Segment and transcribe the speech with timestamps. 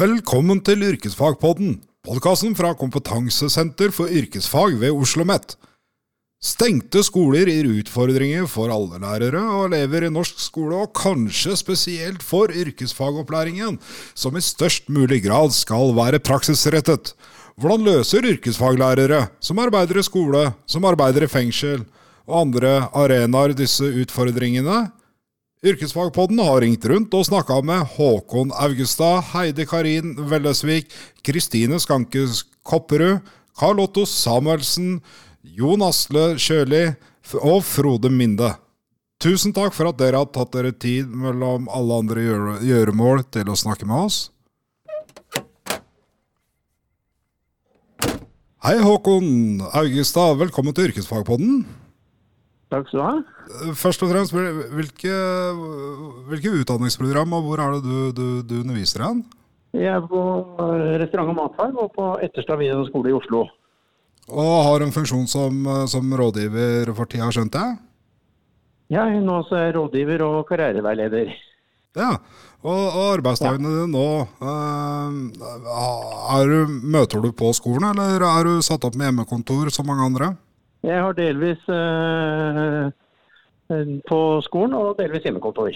[0.00, 1.80] Velkommen til Yrkesfagpodden,
[2.10, 5.52] podkasten fra Kompetansesenter for yrkesfag ved Oslo OsloMet.
[6.42, 12.24] Stengte skoler gir utfordringer for alle lærere og elever i norsk skole, og kanskje spesielt
[12.26, 13.78] for yrkesfagopplæringen,
[14.18, 17.12] som i størst mulig grad skal være praksisrettet.
[17.60, 21.84] Hvordan løser yrkesfaglærere, som arbeider i skole, som arbeider i fengsel
[22.26, 24.88] og andre arenaer, disse utfordringene?
[25.60, 30.86] Yrkesfagpodden har ringt rundt og snakka med Håkon Augestad, Heidi Karin Vellesvik,
[31.20, 33.20] Kristine Skankes Kopperud,
[33.60, 35.02] Karl Otto Samuelsen,
[35.44, 36.94] Jon Asle Kjøli
[37.42, 38.54] og Frode Minde.
[39.20, 42.24] Tusen takk for at dere har tatt dere tid mellom alle andre
[42.64, 44.22] gjøremål til å snakke med oss.
[48.64, 50.40] Hei, Håkon Augestad.
[50.40, 51.66] Velkommen til Yrkesfagpodden.
[52.70, 53.74] Takk skal du ha.
[53.74, 55.14] Først og fremst, hvilke,
[56.30, 59.24] hvilke utdanningsprogram og hvor er det du, du, du underviser hen?
[59.74, 60.20] Jeg er på
[61.02, 63.44] restaurant og matfag og på Etterstad videregående skole i Oslo.
[64.30, 67.78] Og har en funksjon som, som rådgiver for tida, skjønte jeg?
[68.94, 71.30] Ja, nå er jeg rådgiver og karriereveileder.
[71.98, 72.12] Ja,
[72.62, 74.06] og, og arbeidsdagene dine nå,
[74.42, 75.10] uh,
[76.46, 80.28] du, møter du på skolen, eller er du satt opp med hjemmekontor som mange andre?
[80.86, 82.88] Jeg har delvis uh,
[84.08, 85.74] på skolen og delvis hjemmekontor.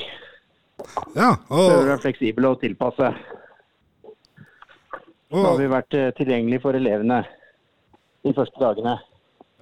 [1.14, 1.48] Ja, og...
[1.48, 3.10] Prøver å være fleksibel og tilpasse.
[5.34, 7.20] Så har vi vært tilgjengelige tilgjengelig for elevene
[8.24, 8.96] de første dagene.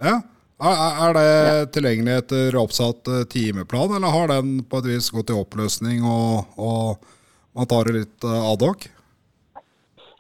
[0.03, 0.21] Ja,
[0.63, 1.55] Er det ja.
[1.75, 7.03] tilgjengelig etter oppsatt timeplan, eller har den på et vis gått i oppløsning og, og
[7.59, 8.87] man tar det litt ad hoc?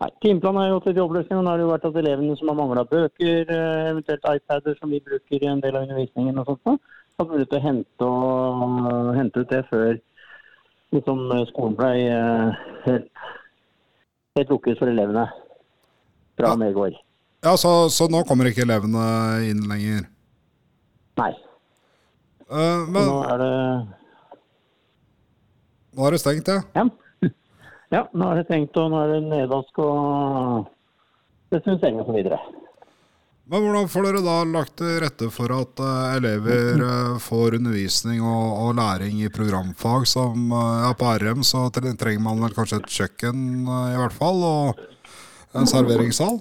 [0.03, 1.39] Nei, Timeplanen har gått litt jobbløsning.
[1.39, 4.75] og Nå har det jo vært at elevene som har mangla bøker, eh, eventuelt iPader
[4.81, 6.81] som vi bruker i en del av undervisningen, og sånt,
[7.21, 9.93] har mulighet til å hente, og, hente, ut det før
[10.97, 13.09] liksom, skolen ble eh, helt,
[14.41, 15.29] helt lukket for elevene
[16.41, 16.99] fra og med i går.
[17.45, 19.07] Ja, så, så, nå kommer ikke elevene
[19.47, 20.09] inn lenger?
[21.21, 21.31] Nei.
[22.51, 23.55] Uh, men, nå er det
[25.93, 26.59] Nå er det stengt, ja?
[26.75, 26.85] ja.
[27.93, 30.69] Ja, nå er det tenkt, og nå er det nedvask og
[31.53, 32.29] desinfisering osv.
[33.53, 38.23] Men hvordan får dere da lagt til rette for at uh, elever uh, får undervisning
[38.25, 42.79] og, og, læring i programfag som uh, er på RM, så trenger man vel kanskje
[42.81, 46.41] et kjøkken i hvert fall, og en serveringssal?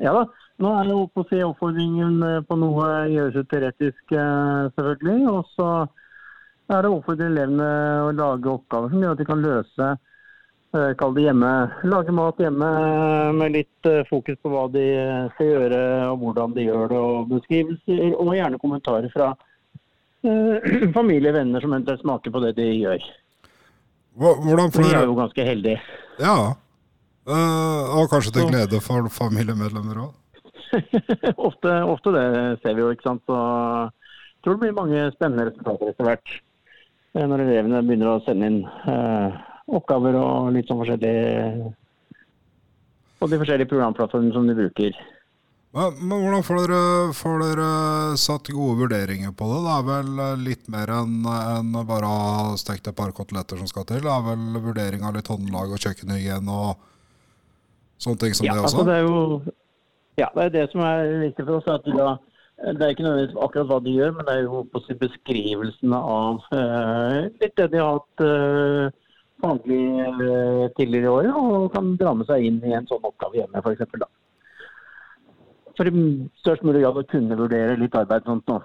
[0.00, 0.30] Ja da.
[0.62, 5.24] Nå er det oppe å se oppfordringen på noe gjøres ut teoretisk, selvfølgelig.
[5.32, 5.68] Og så
[6.70, 7.70] er det oppfordre elevene
[8.04, 10.10] å lage oppgaver som gjør at de kan løse Eh,
[10.72, 11.52] kall det hjemme.
[11.84, 12.68] Lage mat hjemme
[13.36, 14.84] med litt eh, fokus på hva de
[15.34, 17.00] skal gjøre og hvordan de gjør det.
[17.00, 22.54] Og beskrivelser og gjerne kommentarer fra uh, familie og venner som eventuelt smaker på det
[22.56, 23.04] de gjør.
[24.16, 25.84] Hvordan får De er jo ganske heldige.
[26.20, 26.36] Ja.
[27.28, 30.18] Uh, og kanskje til glede for familiemedlemmer òg?
[31.48, 32.26] ofte, ofte, det
[32.64, 33.22] ser vi jo, ikke sant.
[33.28, 36.36] Så jeg tror det blir mange spennende resultater etter hvert.
[37.12, 39.34] Når elevene begynner å sende inn uh,
[39.66, 41.72] oppgaver og litt sånn forskjellig
[43.22, 44.96] på de forskjellige programplattformene som de bruker.
[45.72, 46.80] Men, men hvordan får dere,
[47.16, 47.66] får dere,
[48.20, 49.60] satt gode vurderinger på det?
[49.64, 53.86] Det er vel litt mer enn en bare å stekt et par koteletter som skal
[53.88, 54.02] til?
[54.04, 56.82] Det er vel vurdering av litt håndlag og kjøkkenhygiene og
[58.02, 58.82] sånne ting som ja, det også?
[58.82, 59.54] Altså det er jo,
[60.20, 61.70] ja, det er det som er viktig for oss.
[61.72, 62.10] at da,
[62.66, 66.44] Det er ikke nødvendigvis akkurat hva de gjør, men det er jo på beskrivelsen av
[66.52, 69.01] uh, litt det de har hatt uh,
[69.42, 73.40] faglig eh, tidligere i året, og kan dra med seg inn i en sånn oppgave
[73.40, 73.98] hjemme f.eks.
[74.00, 74.08] da.
[75.78, 76.04] for i
[76.44, 78.60] størst mulig grad å kunne vurdere litt arbeid sånt nå.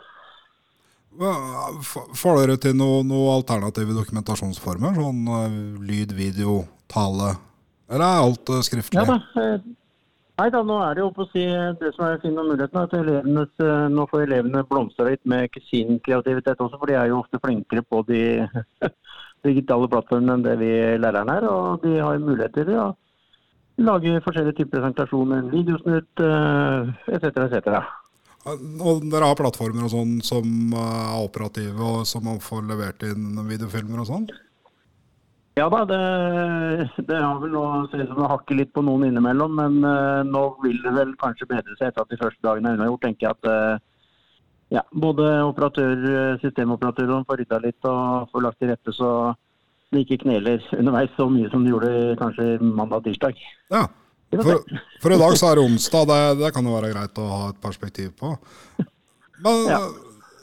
[1.18, 5.00] Får dere til noen noe alternative dokumentasjonsformer?
[5.00, 6.60] Sånn uh, lyd, video,
[6.92, 7.34] tale?
[7.90, 9.02] Eller er alt uh, skriftlig?
[9.02, 9.58] Ja da.
[10.38, 11.44] Nei da, nå er det jo på å si
[11.80, 13.48] det som er fin med muligheten, at elevene,
[13.90, 17.82] nå får elevene blomstre litt med sin kreativitet også, for de er jo ofte flinkere
[17.82, 18.20] på de
[19.48, 20.72] digitale plattformen enn det vi
[21.02, 21.48] læreren er.
[21.50, 22.90] Og de har muligheter til å
[23.88, 26.26] lage forskjellige typer presentasjoner, videosnutt
[27.14, 27.46] etc.
[27.48, 27.80] etc.
[28.48, 33.36] Og dere har plattformer og sånn som er operative, og som man får levert inn
[33.50, 34.28] videofilmer og sånn?
[35.58, 35.98] Ja da, det,
[37.10, 39.56] det har vel nå ser ut som det hakker litt på noen innimellom.
[39.58, 42.78] Men uh, nå vil det vel kanskje bedre seg etter at de første dagene er
[42.78, 43.02] unnagjort.
[43.08, 43.50] tenker jeg at
[44.74, 49.12] ja, både operatør, systemoperatøren får rydda litt og får lagt til rette så
[49.94, 53.40] det ikke kneler underveis så mye som det gjorde kanskje mandag-tirsdag.
[53.72, 53.86] Ja,
[54.36, 54.66] for,
[55.00, 56.10] for, i dag så er det onsdag.
[56.10, 58.34] Det, det kan jo være greit å ha et perspektiv på.
[59.46, 59.80] Men ja.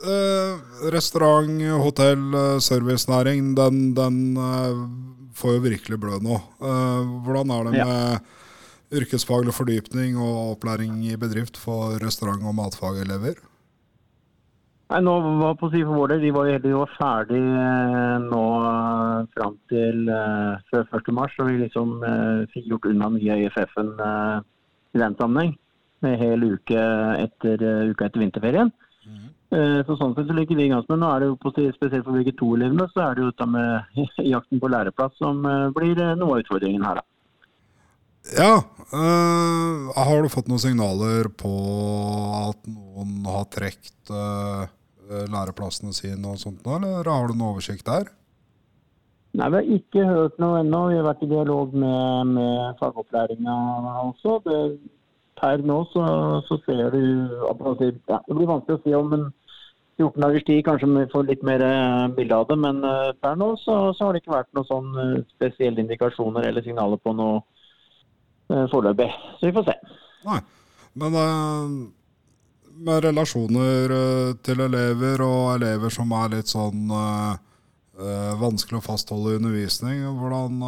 [0.05, 0.57] Eh,
[0.93, 4.81] restaurant, hotell, eh, servicenæring, den, den eh,
[5.37, 6.37] får jo virkelig blø nå.
[6.61, 8.19] hvordan er det med ja.
[9.01, 13.41] yrkesfaglig fordypning og opplæring i bedrift for restaurant- og matfagelever?
[14.95, 17.43] Nei, nå var på å si for vår del, Vi var, vi var ferdig
[18.29, 18.43] nå
[19.35, 23.91] fram til uh, før 1.3, så vi liksom uh, fikk gjort unna mye av IFF-en
[23.99, 24.39] uh,
[24.95, 25.57] i den sammenheng.
[26.05, 26.85] En hel uke
[27.19, 28.71] etter, uka etter vinterferien.
[29.03, 29.33] Mm.
[29.55, 32.07] Eh, så sånn sett så liker vi ganske, men nå er det jo på, spesielt
[32.07, 33.99] for begge to elevene så er det jo dette med
[34.35, 37.01] jakten på læreplass som eh, blir eh, noe av utfordringen her.
[37.01, 37.11] da.
[38.35, 38.53] Ja,
[38.89, 41.53] øh, har du fått noen signaler på
[42.41, 44.65] at noen har trukket øh,
[45.09, 48.09] læreplassene sine og sånt eller har du noen oversikt der?
[49.35, 50.81] Nei, Vi har ikke hørt noe ennå.
[50.93, 53.55] Vi har vært i dialog med, med fagopplæringa
[54.05, 54.37] også.
[54.45, 54.59] Det,
[55.41, 56.05] per nå så,
[56.47, 59.25] så ser du ja, Det blir vanskelig å si om en
[59.99, 62.59] 14 dagers tid kanskje vi får litt mer uh, bilde av det.
[62.63, 66.49] Men uh, per nå så, så, har det ikke vært noen sånn uh, spesielle indikasjoner
[66.49, 67.43] eller signaler på noe
[68.55, 69.11] uh, foreløpig.
[69.41, 69.77] Så vi får se.
[70.29, 70.41] Nei,
[71.03, 71.19] men
[72.75, 73.93] med relasjoner
[74.43, 76.91] til elever og elever som er litt sånn
[78.41, 80.63] vanskelig å fastholde i undervisning, hvordan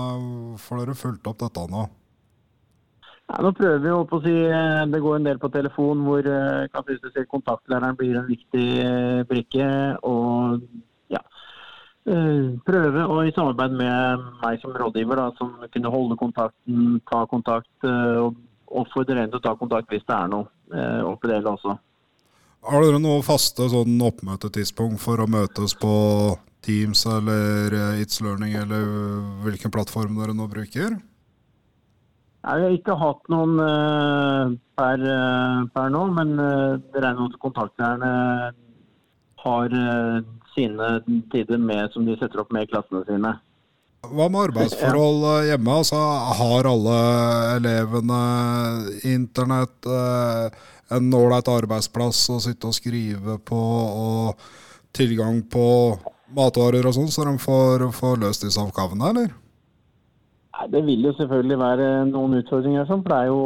[0.63, 1.89] får dere fulgt opp dette nå?
[3.27, 6.83] Ja, nå prøver vi å si, eh, Det går en del på telefon hvor eh,
[6.87, 9.99] si, kontaktlæreren blir en viktig eh, brikke.
[10.03, 10.63] og
[11.11, 11.23] ja,
[12.05, 17.87] prøve å i samarbeid med meg som rådgiver, da, som kunne holde kontakten, ta kontakt
[17.87, 18.37] og
[18.67, 21.75] oppfordre en til å ta kontakt hvis det er noe det også.
[22.67, 25.93] Har dere noe faste sånn oppmøtetidspunkt for å møtes på
[26.67, 28.89] Teams eller It's Learning, eller
[29.45, 30.97] hvilken plattform dere nå bruker?
[32.47, 37.41] Jeg har ikke hatt noen uh, per, uh, per, nå, men det regner med at
[37.43, 38.13] kontaktlærerne
[39.47, 39.75] har
[40.57, 40.93] sine
[41.31, 43.37] tider med som de setter opp med klassene sine.
[44.07, 45.77] Hva med arbeidsforhold hjemme?
[45.83, 45.99] Altså,
[46.41, 46.97] har alle
[47.57, 48.23] elevene
[49.07, 49.91] internett,
[50.95, 55.67] en ålreit arbeidsplass å sitte og skrive på, og tilgang på
[56.37, 59.33] matvarer og sånn, så de får, får løst disse oppgavene, eller?
[60.57, 62.87] Nei, Det vil jo selvfølgelig være noen utfordringer.
[62.89, 63.41] Sånn, for det er jo,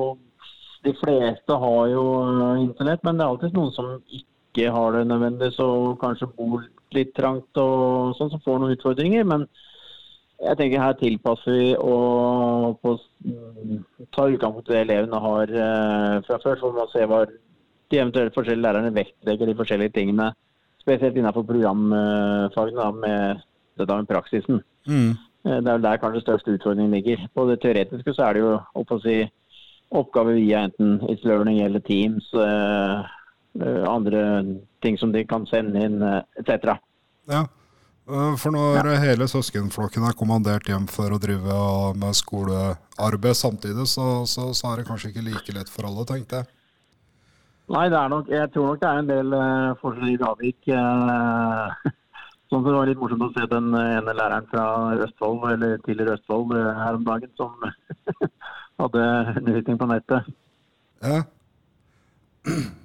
[0.80, 5.02] De fleste har jo eh, internett, men det er alltid noen som ikke har det
[5.10, 6.62] nødvendigvis og kanskje bor
[6.96, 9.26] litt trangt og sånn, som får noen utfordringer.
[9.28, 9.44] Men
[10.40, 12.94] jeg tenker her tilpasser vi og på,
[14.14, 16.56] tar utgangspunkt i det elevene har uh, fra før.
[16.56, 17.24] Så må man se hva
[17.90, 20.30] de eventuelle forskjellige lærerne vektlegger de forskjellige tingene.
[20.80, 23.42] Spesielt innenfor programfagene med
[23.78, 24.62] dette med praksisen.
[24.88, 25.10] Mm.
[25.44, 27.28] Eh, det er vel der kanskje største utfordringen ligger.
[27.34, 29.20] På det teoretiske så er det jo å si,
[29.90, 32.28] oppgaver via enten It's Learning eller Teams.
[32.34, 32.98] Eh,
[33.60, 34.44] eh, andre
[34.82, 36.02] ting som de kan sende inn,
[36.38, 36.76] etc.
[37.30, 37.44] Ja,
[38.40, 38.96] for når ja.
[39.04, 41.58] hele søskenflokken er kommandert hjem for å drive
[41.98, 46.42] med skolearbeid samtidig, så, så, så, er det kanskje ikke like lett for alle, tenkte
[46.42, 46.50] jeg.
[47.70, 50.58] Nei, det er nok, jeg tror nok det er en del uh, forskjeller i Davik.
[50.66, 51.90] Uh,
[52.50, 54.64] Sånn det var litt morsomt å se den ene læreren fra
[55.06, 57.54] Østfold, eller tidligere Østfold eh, her om dagen, som
[58.82, 60.34] hadde undervisning på nettet.
[61.06, 61.22] Ja.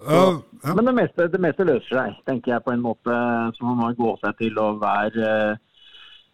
[0.00, 0.74] Så.
[0.76, 3.16] Men det meste, det meste, løser seg, tenker jeg på en måte.
[3.56, 5.28] Så man må gå seg til å være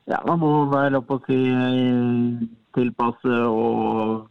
[0.06, 1.40] Ja, man må være oppe og si
[2.76, 4.28] tilpasse og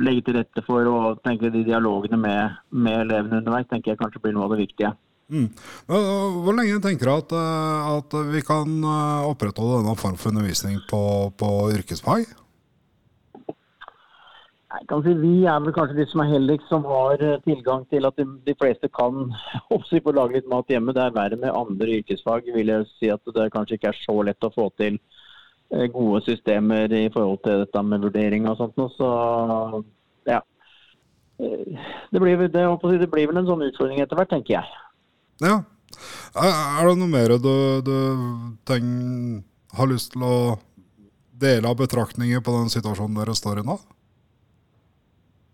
[0.00, 4.22] legge til rette for å tenke de dialogene med, med elevene underveis, tenker jeg kanskje
[4.24, 4.92] blir noe av det viktige.
[5.32, 5.48] Mm.
[5.90, 10.78] Hvor lenge tenker du at, eh, at, vi kan eh, opprettholde denne form for undervisning
[10.90, 11.00] på,
[11.40, 12.28] på yrkesfag?
[14.66, 17.84] Jeg kan si Vi er vel kanskje de som er heldigst som har eh, tilgang
[17.90, 19.30] til at de, fleste kan
[19.76, 20.94] også få lage litt mat hjemme.
[20.96, 22.50] Det er verre med andre yrkesfag.
[22.54, 24.98] vil jeg si at Det kanskje ikke er så lett å få til
[25.90, 28.78] gode systemer i forhold til dette med vurdering og sånt.
[28.94, 29.08] Så
[30.26, 30.40] ja.
[31.38, 32.66] Det blir, det,
[33.00, 34.76] det blir vel en sånn utfordring etter hvert, tenker jeg.
[35.42, 35.56] Ja.
[36.36, 37.96] Er det noe mer du, du
[38.68, 39.42] tenker,
[39.76, 40.36] har lyst til å
[41.36, 43.76] dele av betraktninger på den situasjonen dere står i nå?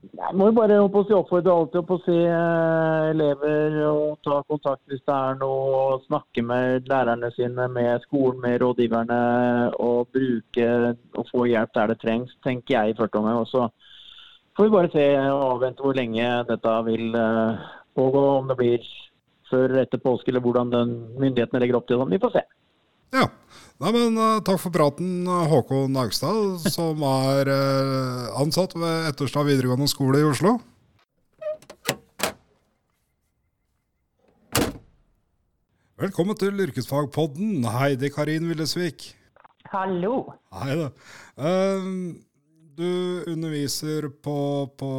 [0.02, 4.40] Jeg må jo bare å si, oppfordre alle til å se eh, elever og ta
[4.50, 5.68] kontakt hvis det er noe.
[5.78, 9.20] og Snakke med lærerne sine, med skolen, med rådgiverne.
[9.78, 10.66] Og bruke
[11.14, 13.44] og få hjelp der det trengs, tenker jeg i første omgang.
[13.44, 13.68] Og så
[14.58, 17.62] får vi bare se og avvente hvor lenge dette vil eh,
[17.94, 18.26] pågå.
[18.40, 18.90] Om det blir
[19.52, 20.74] før etter påske, eller hvordan
[21.20, 22.02] myndighetene legger opp til.
[22.02, 22.16] det.
[22.16, 22.44] Vi får se.
[23.12, 23.26] Ja.
[23.82, 29.88] Nei, men uh, Takk for praten, Håkon Augstad, som er uh, ansatt ved Etterstad videregående
[29.90, 30.54] skole i Oslo.
[36.02, 39.10] Velkommen til Yrkesfagpodden, Heidi Karin Willesvik.
[39.74, 40.32] Hallo.
[40.62, 40.88] Hei da.
[41.36, 42.16] Uh,
[42.72, 42.90] du
[43.28, 44.38] underviser på,
[44.80, 44.92] på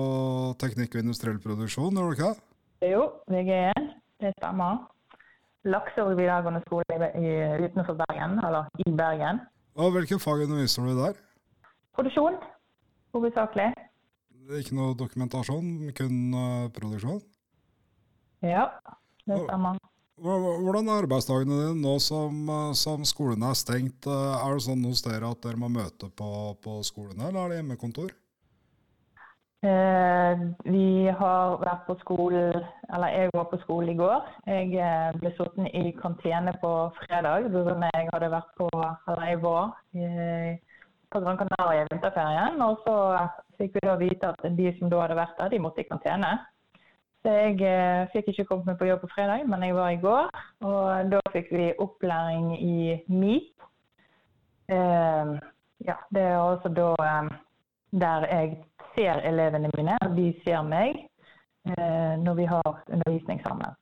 [0.62, 2.91] teknikk og industriell produksjon, gjør du ikke det?
[2.93, 3.93] Jo, VG1.
[4.22, 4.84] Det stemmer.
[5.63, 7.29] Lakseorg videregående skole i,
[7.63, 9.39] utenfor Bergen, eller i Bergen.
[9.79, 11.20] Og Hvilke fag underviser du der?
[11.96, 12.36] Produksjon,
[13.15, 13.70] hovedsakelig.
[14.60, 17.22] Ikke noe dokumentasjon, kun uh, produksjon?
[18.43, 18.67] Ja,
[19.24, 19.79] det stemmer.
[20.24, 24.03] Hvordan er arbeidsdagene dine nå som, uh, som skolene er stengt?
[24.03, 26.29] Uh, er det sånn hos dere at dere må møte på,
[26.60, 28.12] på skolene, eller er det hjemmekontor?
[29.63, 34.25] Eh, vi har vært på skolen, eller jeg var på skolen i går.
[34.51, 39.39] Jeg eh, ble sittende i karantene på fredag som jeg hadde vært på, eller jeg
[39.46, 39.72] var
[41.13, 42.60] på Gran Canaria i vinterferien.
[42.65, 42.96] Og så
[43.62, 46.34] fikk vi da vite at de som da hadde vært der, de måtte i karantene.
[47.24, 50.01] Så jeg eh, fikk ikke kommet meg på jobb på fredag, men jeg var i
[50.03, 50.43] går.
[50.67, 53.63] Og da fikk vi opplæring i MIP.
[54.67, 56.91] ja, det er altså da
[57.93, 58.58] der jeg
[58.96, 61.02] ser elevene mine, og de ser meg
[61.70, 63.76] eh, når vi har undervisning sammen.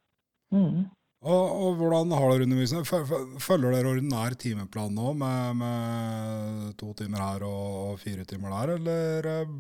[0.52, 0.82] Mm.
[1.22, 2.86] Og, og, hvordan har dere undervisning?
[3.46, 9.30] Følger dere ordinær timeplan nå med, med, to timer her og fire timer der, eller
[9.36, 9.56] eh,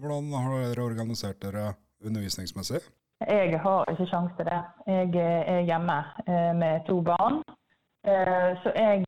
[0.00, 1.72] hvordan har dere organisert dere
[2.06, 2.80] undervisningsmessig?
[3.28, 4.60] Jeg har ikke sjanse til det.
[4.86, 7.42] Jeg eh, er hjemme eh, med to barn.
[8.06, 9.04] Eh, så jeg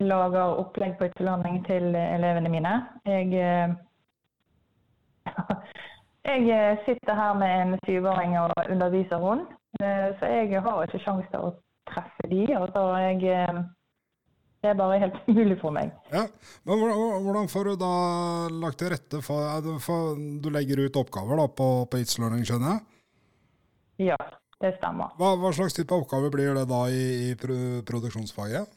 [0.00, 2.72] lager opplegg på etterlanding til elevene mine.
[3.06, 3.76] Jeg
[6.24, 9.42] Jeg eh, sitter her med en syvåring og underviser hun,
[9.84, 11.50] eh, så jeg har ikke sjanse til å
[11.90, 12.46] treffe de.
[12.56, 13.58] Altså jeg, eh,
[14.64, 15.92] det er bare helt umulig for meg.
[16.14, 16.24] Ja,
[16.64, 16.84] men
[17.26, 17.92] Hvordan får du da
[18.62, 22.72] lagt til rette for, for Du legger ut oppgaver da på, på It's Learning, skjønner
[22.72, 22.86] jeg?
[24.08, 24.18] Ja,
[24.64, 25.12] det stemmer.
[25.20, 27.36] Hva, hva, slags type oppgaver blir det da i, i
[27.84, 28.73] produksjonsfaget?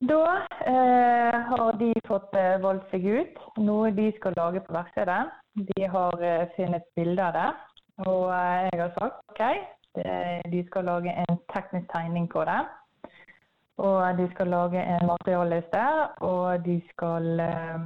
[0.00, 5.20] Da eh, har de fått eh, valgt seg ut noe de skal lage på verkstedet.
[5.74, 7.50] De har eh, funnet bilde av det.
[8.06, 9.42] Og eh, jeg har sagt OK,
[10.52, 12.60] de skal lage en teknisk tegning på det.
[13.80, 15.84] Og de skal lage en materialliste,
[16.20, 17.84] og de skal eh,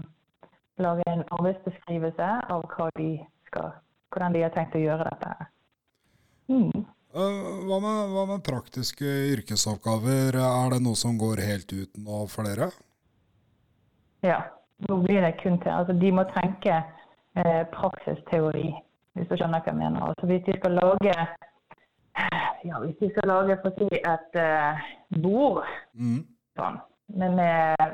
[0.79, 2.65] lage en arbeidsbeskrivelse av
[2.99, 3.11] de
[3.47, 3.71] skal,
[4.13, 5.49] hvordan de har tenkt å gjøre dette.
[6.51, 6.87] Mm.
[7.15, 9.07] Eh, hva med, hva med, praktiske
[9.37, 10.35] yrkesoppgaver?
[10.35, 12.73] Er det noe som går helt uten å flere?
[14.27, 14.41] Ja,
[14.89, 18.73] nå blir det kun til Altså, de må tenke eh, praksisteori,
[19.15, 20.09] hvis du skjønner hva jeg mener.
[20.09, 21.15] Altså, hvis de skal lage
[22.65, 24.85] ja, hvis de skal lage for si et eh,
[25.23, 25.63] bord,
[25.95, 26.21] mm.
[26.59, 26.83] sånn.
[27.15, 27.89] Men eh,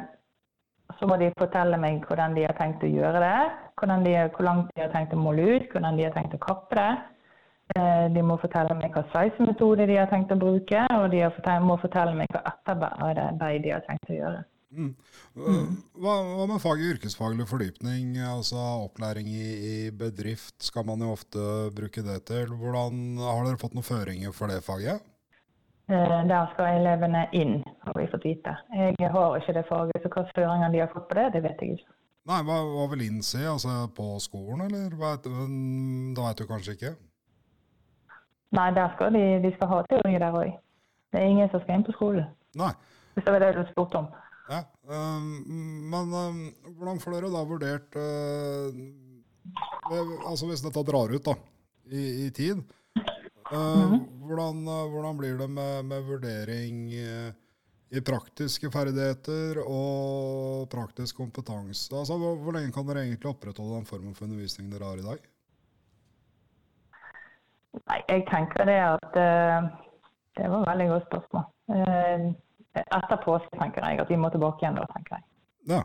[0.96, 3.38] så må de fortelle meg hvordan de har tenkt å gjøre det.
[3.80, 6.76] De, hvor langt de har tenkt å måle ut, hvordan de har tenkt å kappe
[6.80, 6.90] det.
[7.78, 11.22] Eh, de må fortelle meg hva sveisemetode de har tenkt å bruke, og de
[11.62, 14.40] må fortelle meg hva etterarbeid de har tenkt å gjøre.
[14.70, 14.90] Mm.
[15.34, 15.70] mm.
[15.98, 21.12] Hva, hva, med fag i yrkesfaglig fordypning, altså opplæring i, i, bedrift, skal man jo
[21.14, 22.54] ofte bruke det til.
[22.58, 25.06] Hvordan Har dere fått noen føringer for det faget?
[25.90, 28.56] Eh, der skal elevene inn, har vi fått vite.
[28.98, 31.62] Jeg har ikke det faget, så hvilke føringer de har fått på det, det vet
[31.62, 31.94] jeg ikke.
[32.30, 33.40] Nei, Hva, hva vil inn si?
[33.48, 34.90] Altså på skolen, eller?
[34.94, 36.92] Da vet du kanskje ikke?
[38.56, 40.56] Nei, der skal de, de skal ha teori der òg.
[41.10, 42.26] Det er ingen som skal inn på skolen.
[42.58, 42.72] Nei.
[43.14, 44.10] Hvis det var det du spurte om.
[44.50, 45.26] Ja, um,
[45.92, 46.40] Men um,
[46.78, 48.80] hvordan får dere da vurdert uh,
[50.26, 51.36] Altså hvis dette drar ut da,
[51.90, 54.02] i, i tid, uh, mm -hmm.
[54.26, 56.92] hvordan, uh, hvordan, blir det med, med vurdering
[57.90, 61.96] i praktiske ferdigheter og praktisk kompetanse?
[61.96, 65.06] Altså, hvor, hvor lenge kan dere egentlig opprettholde den formen for undervisning dere har i
[65.06, 65.18] dag?
[67.78, 69.68] Nei, jeg tenker det at uh,
[70.38, 71.44] Det var et veldig godt spørsmål.
[71.70, 72.30] Uh,
[72.80, 75.26] etter påske tenker jeg at vi må tilbake igjen da, tenker jeg.
[75.70, 75.80] Ja.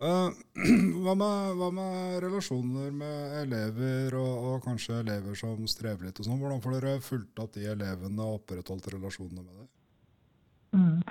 [0.00, 0.32] Uh,
[1.04, 6.20] hva, med, hva, med, relasjoner med elever, og, og, kanskje elever som strever litt?
[6.20, 6.40] og sånn?
[6.40, 9.68] Hvordan får dere fulgt opp de elevene og opprettholdt relasjonene med dem?
[10.70, 11.02] Mm.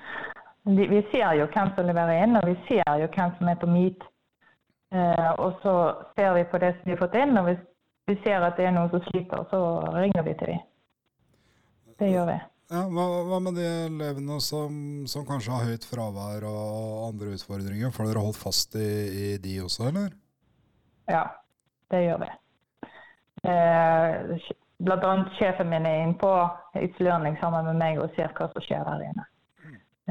[0.78, 3.60] Vi, vi, ser jo hvem som leverer inn, og vi ser jo hvem som er
[3.62, 4.06] på Meet.
[4.90, 5.74] Eh, og så
[6.18, 7.62] ser vi på det som vi har fått inn, og hvis
[8.10, 9.60] vi ser at det er noen som sliter, så
[9.94, 10.64] ringer vi til dem.
[12.00, 12.38] Det gjør vi.
[12.70, 14.74] Ja, hva, hva med de elevene som,
[15.10, 17.94] som, kanskje har høyt fravær og andre utfordringer?
[17.94, 20.14] Får dere holdt fast i, i de også, eller?
[21.10, 21.24] Ja,
[21.90, 22.30] det gjør vi.
[23.50, 24.52] Eh,
[24.86, 26.30] blant annet sjefen min er inne på
[26.78, 29.26] It's Learning sammen med meg og ser hva som skjer der inne.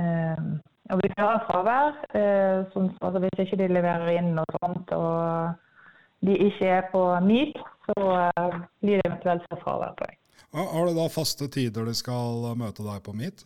[0.03, 0.51] Eh,
[0.91, 2.03] og vi klarer fravær.
[2.19, 7.03] Eh, som, altså hvis ikke de leverer inn noe sånt og de ikke er på
[7.23, 10.17] Meet, så eh, blir det eventuelt fravær på deg.
[10.57, 13.45] Har du da faste tider de skal møte deg på Meet?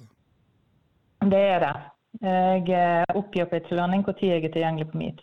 [1.33, 1.75] Det er det.
[2.23, 5.23] Jeg oppgir på et lønning når jeg er tilgjengelig på Meet.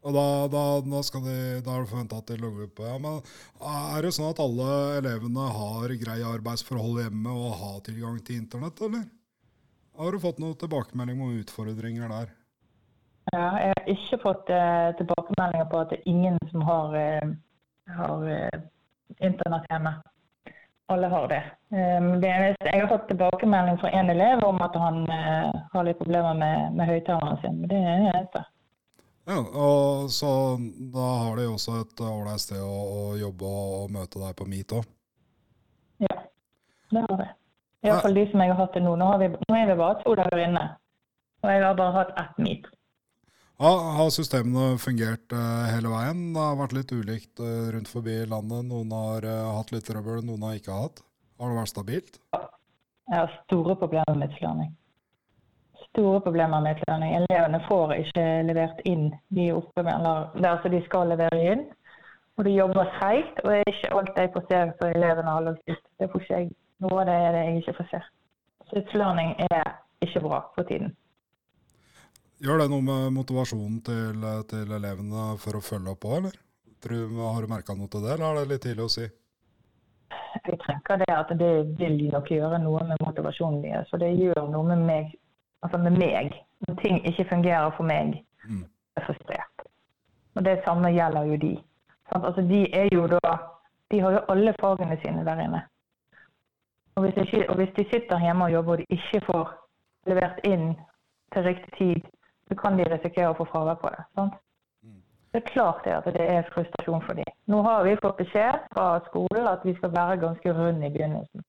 [0.00, 2.86] Og da, da, da, de, da er det forventa at de logger på.
[2.88, 3.18] Ja, men
[3.60, 8.80] er det sånn at alle elevene har greie arbeidsforhold hjemme og har tilgang til internett,
[8.86, 9.04] eller?
[10.00, 12.32] Har du fått noen tilbakemelding om utfordringer der?
[13.34, 17.34] Ja, jeg har ikke fått eh, tilbakemeldinger på at det er ingen som har, eh,
[17.88, 18.60] har eh,
[19.20, 19.94] internett hjemme
[20.90, 21.42] alle har det.
[21.76, 26.34] Ehm, jeg har fått tilbakemelding fra en elev om at han uh, har litt problemer
[26.34, 27.60] med, med høyttaleren sin.
[27.60, 28.44] Men det er det.
[29.30, 30.30] Ja, og Så
[30.94, 34.74] da har de også et ålreit sted å, å, jobbe og møte deg på Meet
[34.80, 34.88] òg?
[36.02, 36.16] Ja,
[36.90, 37.28] det har vi.
[37.86, 38.96] Iallfall de som jeg har hatt det nå.
[38.98, 40.64] Nå, vi, nå er vi bare to dager inne.
[41.44, 42.66] Og jeg har bare hatt ett Meet.
[43.60, 46.20] Ja, har systemene fungert uh, hele veien?
[46.32, 48.62] Det har vært litt ulikt uh, rundt forbi landet.
[48.70, 51.02] Noen har uh, hatt litt trøbbel, noen har ikke hatt.
[51.36, 52.16] Har det vært stabilt?
[52.32, 54.70] Jeg har store problemer med utlønning.
[55.90, 57.12] Store problemer med utlønning.
[57.18, 60.14] Elevene får ikke levert inn de oppgavene
[60.54, 61.66] altså de skal levere inn.
[62.40, 65.46] Og de jobber seigt, og det er ikke alt jeg får se som elevene har
[65.50, 65.84] lagt ut.
[66.00, 66.50] Det får ikke jeg.
[66.80, 68.02] Noe av det er det jeg ikke får se.
[68.70, 69.74] Så utlønning er
[70.08, 70.96] ikke bra for tiden.
[72.40, 76.36] Gjør det noe med motivasjonen til, til elevene for å følge opp òg, eller?
[76.80, 79.08] Tror, har du merka noe til det, eller er det litt tidlig å si?
[80.46, 83.90] Jeg tenker det at det vil nok gjøre noe med motivasjonen deres.
[83.92, 85.10] For det gjør noe med meg.
[85.60, 86.32] Altså med meg.
[86.64, 88.14] Når ting ikke fungerer for meg,
[88.48, 88.62] mm.
[88.96, 89.66] er frustrert.
[90.38, 91.50] Og det samme gjelder jo de.
[92.16, 93.36] Altså de er jo da
[93.90, 95.60] De har jo alle fagene sine der inne.
[96.94, 99.48] Og hvis, ikke, og hvis de sitter hjemme og jobber og de ikke får
[100.06, 100.68] levert inn
[101.34, 102.06] til riktig tid
[102.50, 104.04] så kan de risikere å få fravær på det.
[104.18, 104.38] Sant?
[104.82, 105.00] Mm.
[105.30, 107.34] Det er klart det at det er frustrasjon for dem.
[107.50, 111.44] Nå har vi fått beskjed fra skolen at vi skal være ganske runde i begynnelsen.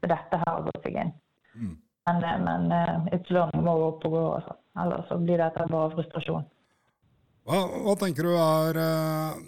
[0.00, 1.14] Så dette her har gått seg inn.
[1.56, 1.78] Mm.
[2.08, 4.56] Men, eh, men uh, it's long må opp og gå, altså.
[4.80, 6.44] Ellers så blir dette bare frustrasjon.
[7.48, 9.40] Hva, hva tenker du er uh,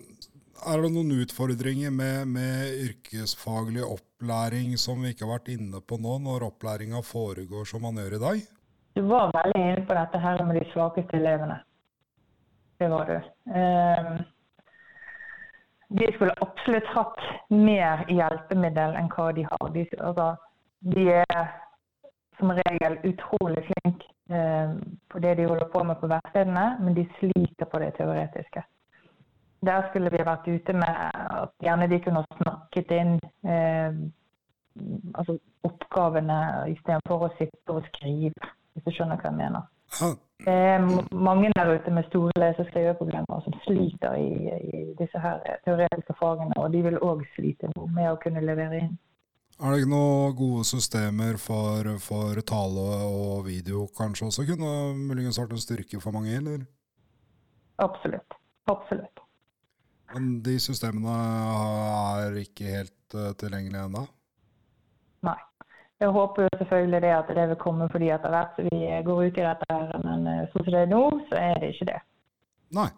[0.72, 5.98] Er det noen utfordringer med, med, yrkesfaglig opplæring som vi ikke har vært inne på
[6.00, 8.44] nå, når opplæringa foregår som man gjør i dag?
[8.94, 11.58] Du var veldig inne på dette her med de svakeste elevene.
[12.78, 13.16] Det var du.
[13.54, 14.22] Ehm,
[15.88, 19.68] de skulle absolutt hatt mer hjelpemiddel enn hva de har.
[19.72, 20.28] De, altså,
[21.06, 21.44] er
[22.38, 24.78] som regel utrolig flinke ehm,
[25.08, 28.64] på det de holder på med på verkstedene, men de sliter på det teoretiske.
[29.62, 33.14] Der skulle vi vært ute med at gjerne de kunne snakket inn
[33.46, 34.02] eh,
[35.14, 35.36] altså
[35.68, 36.38] oppgavene
[36.72, 38.31] istedenfor å sitte og skrive
[38.82, 39.70] hvis du skjønner hva jeg mener.
[40.42, 40.82] Det er
[41.14, 44.30] mange der ute med store lese- og skriveproblemer som sliter i,
[44.74, 48.94] i, disse her teoretiske fagene, og de vil òg slite med å kunne levere inn.
[49.62, 55.38] Er det ikke noen gode systemer for, for tale og video kanskje også kunne muligens
[55.38, 56.64] vært en styrke for mange, eller?
[57.84, 58.38] Absolutt.
[58.72, 59.22] Absolutt.
[60.12, 64.02] Men de systemene er ikke helt uh, tilgjengelige ennå?
[66.02, 69.36] Jeg håper jo selvfølgelig det at det vil komme fordi etter hvert vi går ut
[69.38, 72.00] i dette, her, men eh, sånn som det er nå, så er det ikke det.
[72.74, 72.88] Nei.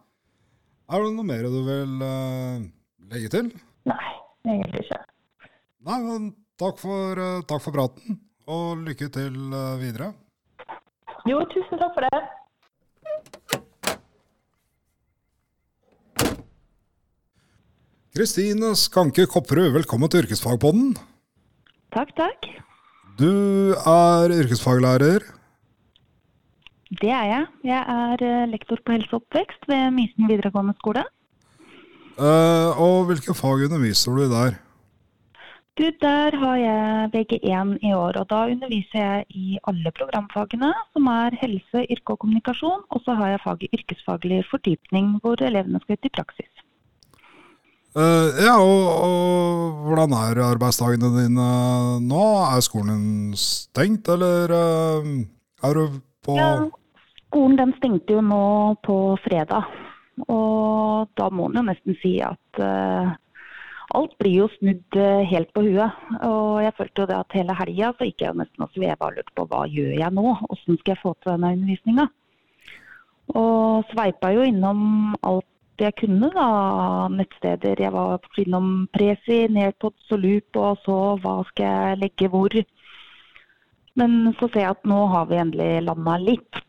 [0.89, 2.65] Er det noe mer du vil uh,
[3.13, 3.51] legge til?
[3.89, 4.09] Nei,
[4.49, 5.01] egentlig ikke.
[5.85, 10.15] Nei, men takk for, uh, takk for praten, og lykke til uh, videre.
[11.29, 12.21] Jo, tusen takk for det.
[18.17, 20.95] Kristine Skanke Kopperud, velkommen til Yrkesfagpodden.
[21.93, 22.55] Takk, takk.
[23.15, 23.31] Du
[23.87, 25.23] er yrkesfaglærer?
[27.01, 27.45] Det er jeg.
[27.63, 31.05] Jeg er eh, lektor på helse og oppvekst ved Mysen videregående skole.
[32.19, 34.59] Uh, og hvilke fag underviser du der?
[35.79, 41.07] Du, Der har jeg VG1 i år, og da underviser jeg i alle programfagene, som
[41.07, 42.83] er helse, yrke og kommunikasjon.
[42.91, 46.65] Og så har jeg faget yrkesfaglig fordypning, hvor elevene skal ut i praksis.
[47.95, 51.51] Uh, ja, og, og, hvordan er arbeidsdagene dine
[52.03, 52.23] nå?
[52.43, 55.11] Er skolen din stengt, eller uh,
[55.63, 56.49] er du på Ja,
[57.29, 58.41] skolen den stengte jo nå
[58.83, 59.71] på fredag.
[60.27, 63.15] Og da må en jo nesten si at uh,
[63.95, 64.99] alt blir jo snudd
[65.31, 66.05] helt på huet.
[66.27, 69.07] Og jeg følte jo det at hele helga så gikk jeg jo nesten og sveva
[69.07, 70.29] og lurte på hva gjør jeg nå?
[70.43, 72.11] Hvordan skal jeg få til denne undervisninga?
[73.39, 74.81] Og sveipa jo innom
[75.23, 75.47] alt
[75.83, 76.47] jeg kunne, da.
[77.11, 77.81] Nettsteder.
[77.81, 82.55] Jeg var innom Presi, Nearpods og Loop og så hva skal jeg legge hvor.
[83.99, 86.63] Men så ser jeg at nå har vi endelig landa litt.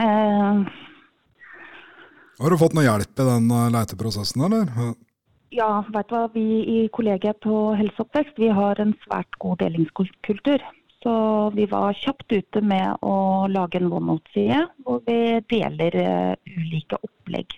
[0.00, 0.64] Eh,
[2.42, 4.70] har du fått noe hjelp i den eh, leiteprosessen, eller?
[5.52, 6.26] Ja, vet du hva.
[6.32, 10.64] Vi i kollegiet på Helseoppvekst vi har en svært god delingskultur.
[11.02, 11.12] Så
[11.56, 17.56] vi var kjapt ute med å lage en OneNote-side hvor vi deler uh, ulike opplegg.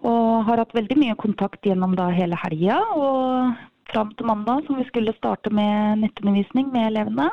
[0.00, 3.52] Og har hatt veldig mye kontakt gjennom da hele helga og
[3.92, 7.28] fram til mandag, som vi skulle starte med nettundervisning med elevene.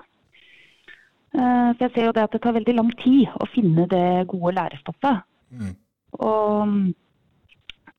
[1.29, 4.27] Uh, så jeg ser jo det at det tar veldig lang tid å finne det
[4.31, 5.21] gode lærestoffet.
[5.53, 5.75] Mm.
[6.19, 6.73] Og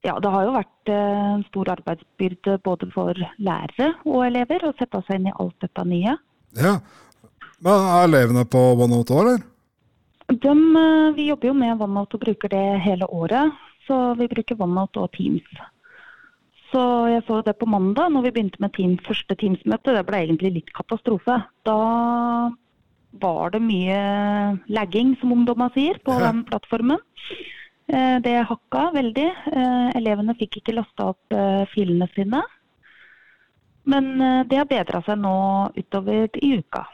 [0.03, 4.73] ja, det har jo vært eh, en stor arbeidsbyrde både for lærere og elever å
[4.79, 6.17] sette seg inn i alt dette nye.
[6.57, 6.79] Ja,
[7.61, 9.43] Men er elevene på OneNote òg, eller?
[10.31, 13.61] De, eh, vi jobber jo med OneNote og bruker det hele året.
[13.91, 15.61] Så vi bruker OneNote og Teams.
[16.71, 19.97] Så jeg så det på mandag når vi begynte med team, første Teams-møte.
[19.97, 21.41] Det ble egentlig litt katastrofe.
[21.67, 21.79] Da
[23.19, 23.97] var det mye
[24.71, 27.03] lagging, som ungdommer sier, på den plattformen.
[27.91, 29.27] Eh, det hakka veldig.
[29.51, 32.45] Eh, elevene fikk ikke lasta opp eh, filene sine.
[33.91, 34.13] Men
[34.47, 35.35] det har bedra seg nå
[35.75, 36.85] utover i uka.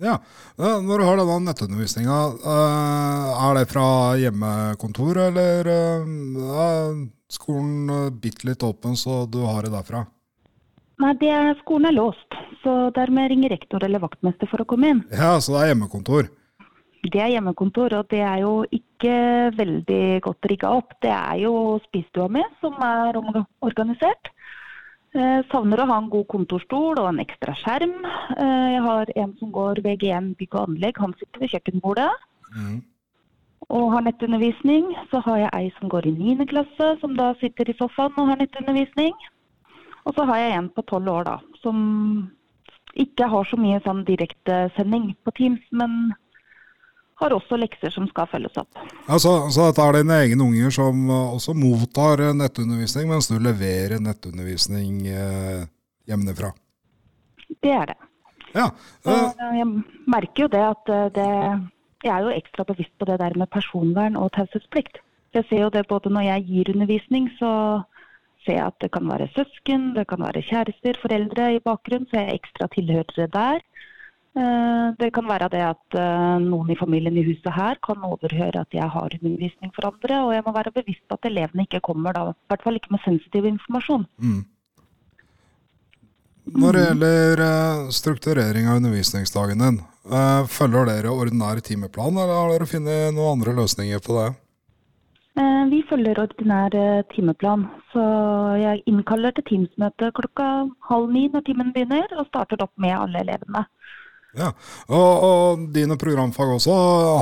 [0.00, 0.16] Ja,
[0.56, 6.94] Når du har denne nettundervisninga, er det fra hjemmekontor, eller er
[7.30, 10.06] skolen bitte litt åpen, så du har det derfra?
[11.00, 14.90] Nei, det er, skolen er låst, så dermed ringer rektor eller vaktmester for å komme
[14.92, 15.00] inn.
[15.12, 16.28] Ja, Så det er hjemmekontor?
[17.00, 19.14] Det er hjemmekontor, og det er jo ikke
[19.56, 20.92] veldig godt rigga opp.
[21.00, 21.54] Det er jo
[21.86, 23.16] spisestua mi som er
[23.64, 24.28] organisert.
[25.10, 27.96] Jeg eh, savner å ha en god kontorstol og en ekstra skjerm.
[28.36, 32.10] Eh, jeg har en som går VG1 bygg og anlegg, han sitter ved kjøkkenbordet.
[32.54, 32.76] Mm.
[33.74, 34.92] Og har nettundervisning.
[35.10, 36.46] Så har jeg ei som går i 9.
[36.52, 39.16] klasse, som da sitter i sofaen og har nettundervisning.
[40.06, 41.82] Og så har jeg en på tolv år, da, som
[42.94, 46.14] ikke har så mye sånn direktesending på Teams, men
[47.20, 48.80] har også lekser som skal følges opp.
[49.06, 53.36] Ja, så dette er dine egne unger som uh, også mottar uh, nettundervisning, mens du
[53.42, 55.66] leverer nettundervisning eh,
[56.08, 56.52] hjemmefra?
[57.60, 57.98] Det er det.
[58.54, 58.70] Ja.
[59.04, 59.16] Så,
[59.54, 59.68] jeg
[60.10, 61.28] merker jo det at det
[62.02, 64.98] Jeg er jo ekstra bevisst på det der med personvern og taushetsplikt.
[65.36, 67.50] Jeg ser jo det både når jeg gir undervisning, så
[68.44, 72.22] ser jeg at det kan være søsken, det kan være kjærester, foreldre i bakgrunnen, så
[72.22, 73.60] jeg er ekstra tilhørere der.
[74.30, 78.62] Eh, det kan være det at eh, noen i familien i huset her kan overhøre
[78.62, 81.82] at jeg har undervisning for andre, og jeg må være bevisst på at elevene ikke
[81.82, 84.06] kommer da, i hvert fall ikke med sensitiv informasjon.
[84.22, 84.44] Mm.
[86.60, 89.80] Når det gjelder eh, strukturering av undervisningsdagen din,
[90.50, 94.30] følger dere ordinær timeplan, eller har dere funnet noen andre løsninger på det?
[95.70, 96.74] Vi følger ordinær
[97.12, 97.66] timeplan.
[97.92, 98.02] Så
[98.58, 100.48] jeg innkaller til Teams-møte klokka
[100.88, 103.62] halv ni når timen begynner, og starter opp med alle elevene.
[104.38, 104.52] Ja,
[104.86, 106.74] og, og, dine programfag også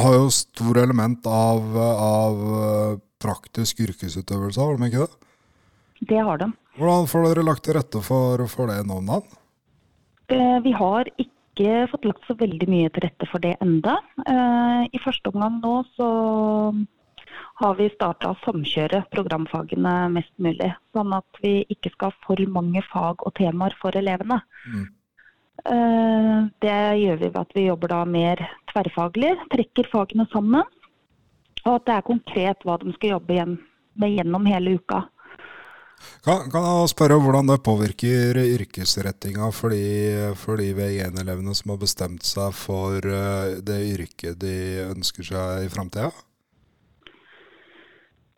[0.03, 5.33] har jo stor element av, av eh, praktisk yrkesutøvelse, har de ikke det?
[6.13, 6.51] Det har de.
[6.79, 9.41] Hvordan får dere lagt til rette for, for det nå om dagen?
[10.29, 13.97] Eh, vi har ikke fått lagt så veldig mye til rette for det enda.
[14.29, 16.11] Eh, I første omgang nå så
[17.59, 20.71] har vi starta å samkjøre programfagene mest mulig.
[20.95, 24.39] Sånn at vi ikke skal ha for mange fag og temaer for elevene.
[24.69, 24.87] Mm.
[25.67, 28.43] Eh, det gjør vi ved at vi jobber da mer
[28.73, 30.67] tverrfaglig, trekker fagene sammen.
[31.65, 33.47] Og at det er konkret hva de skal jobbe
[33.99, 35.03] med gjennom hele uka.
[36.23, 41.81] Kan, kan jeg spørre hvordan det påvirker yrkesrettinga for de, for de V1-elevene som har
[41.83, 44.55] bestemt seg for eh, det yrket de
[44.93, 46.13] ønsker seg i framtida?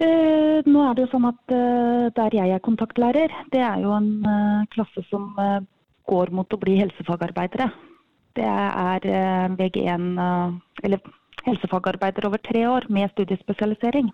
[0.01, 3.93] Eh, nå er det jo sånn at eh, Der jeg er kontaktlærer, det er jo
[3.93, 5.35] en eh, klasse som
[6.09, 7.71] går mot å bli helsefagarbeidere.
[8.39, 11.03] Det er eh, VG1, eh, eller
[11.47, 14.11] helsefagarbeider over tre år med studiespesialisering.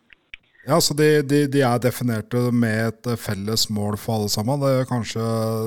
[0.66, 4.58] Ja, Så de, de, de, er definerte med et felles mål for alle sammen.
[4.62, 5.22] Det, kanskje,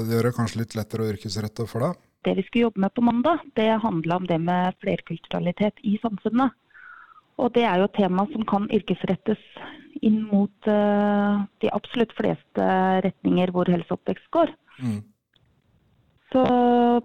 [0.07, 1.99] det gjør det kanskje litt lettere å yrkesrette for deg?
[2.27, 6.51] Det vi skulle jobbe med på mandag, det handla om det med flerkulturalitet i samfunnet.
[7.39, 9.39] Og det er jo et tema som kan yrkesrettes
[10.03, 12.65] inn mot uh, de absolutt fleste
[13.05, 14.51] retninger hvor helseoppvekst går.
[14.83, 14.99] Mm.
[16.29, 16.41] Så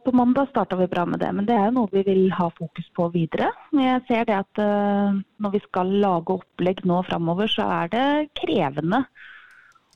[0.05, 2.51] på mandag starta vi bra med det, men det er jo noe vi vil ha
[2.59, 3.49] fokus på videre.
[3.73, 8.05] Jeg ser det at uh, når vi skal lage opplegg nå framover, så er det
[8.43, 9.05] krevende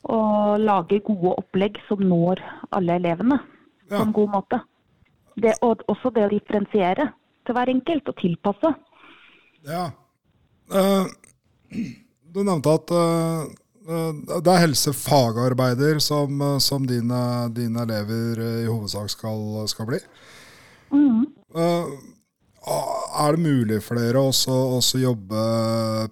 [0.08, 0.20] å
[0.62, 2.40] lage gode opplegg som når
[2.72, 3.40] alle elevene
[3.90, 4.62] på en god måte.
[5.38, 7.10] Det, og også det å differensiere
[7.46, 8.74] til hver enkelt og tilpasse.
[9.68, 9.84] Ja.
[10.72, 11.04] Uh,
[12.32, 13.44] du nevnte at eh, eh,
[13.88, 17.20] det er helsefagarbeider som, eh, som dine,
[17.56, 20.00] dine elever eh, i hovedsak skal, skal bli.
[21.56, 21.86] Eh,
[22.68, 25.44] er det mulig for dere også også jobbe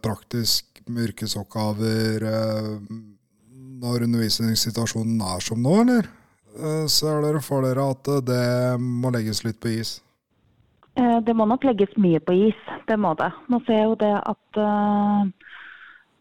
[0.05, 2.73] praktisk med yrkesoppgaver eh,
[3.83, 6.09] når undervisningssituasjonen er som nå, eller?
[6.57, 9.99] Eh, Ser dere for dere at eh, det må legges litt på is?
[10.97, 13.29] Eh, Det må nok legges mye på is, det må det.
[13.53, 15.46] Nå ser jeg jo det at eh,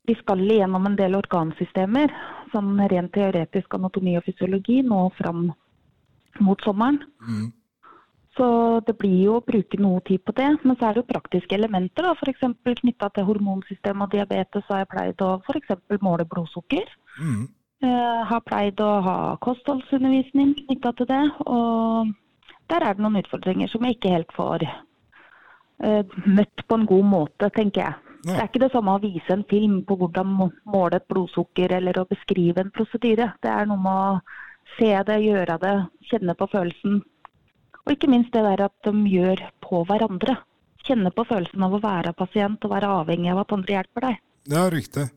[0.08, 2.14] vi skal igjennom en del organsystemer,
[2.54, 5.50] sånn rent teoretisk anatomi og fysiologi, nå fram
[6.44, 7.00] mot sommeren.
[7.26, 7.54] Mm.
[8.36, 8.48] Så
[8.88, 10.50] det blir jo å bruke noe tid på det.
[10.64, 12.44] Men så er det jo praktiske elementer, da, f.eks.
[12.82, 14.66] knytta til hormonsystem og diabetes.
[14.68, 15.78] har jeg pleid å f.eks.
[16.04, 16.90] måle blodsukker.
[17.20, 17.46] Mm.
[17.86, 21.24] Eh, har pleid å ha kostholdsundervisning knytta til det.
[21.48, 22.12] Og
[22.72, 27.08] der er det noen utfordringer som jeg ikke helt får eh, møtt på en god
[27.12, 28.05] måte, tenker jeg.
[28.26, 31.72] Det er ikke det samme å vise en film på hvordan må- måle et blodsukker
[31.78, 33.34] eller å beskrive en prosedyre.
[33.42, 34.22] Det er noe med å
[34.80, 35.76] se det, gjøre det,
[36.10, 37.04] kjenne på følelsen.
[37.86, 40.40] Og ikke minst det der at de gjør på hverandre.
[40.86, 44.18] Kjenne på følelsen av å være pasient og være avhengig av at andre hjelper deg.
[44.50, 45.10] Ja, riktig.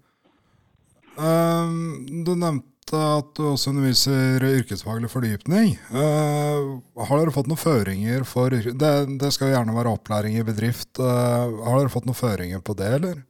[1.18, 5.76] Um, du nevnte at du også underviser yrkesfaglig fordypning.
[5.92, 11.00] Uh, har dere fått noen føringer for det, det skal gjerne være opplæring i bedrift.
[11.00, 13.22] Uh, har dere fått noen føringer på det, eller?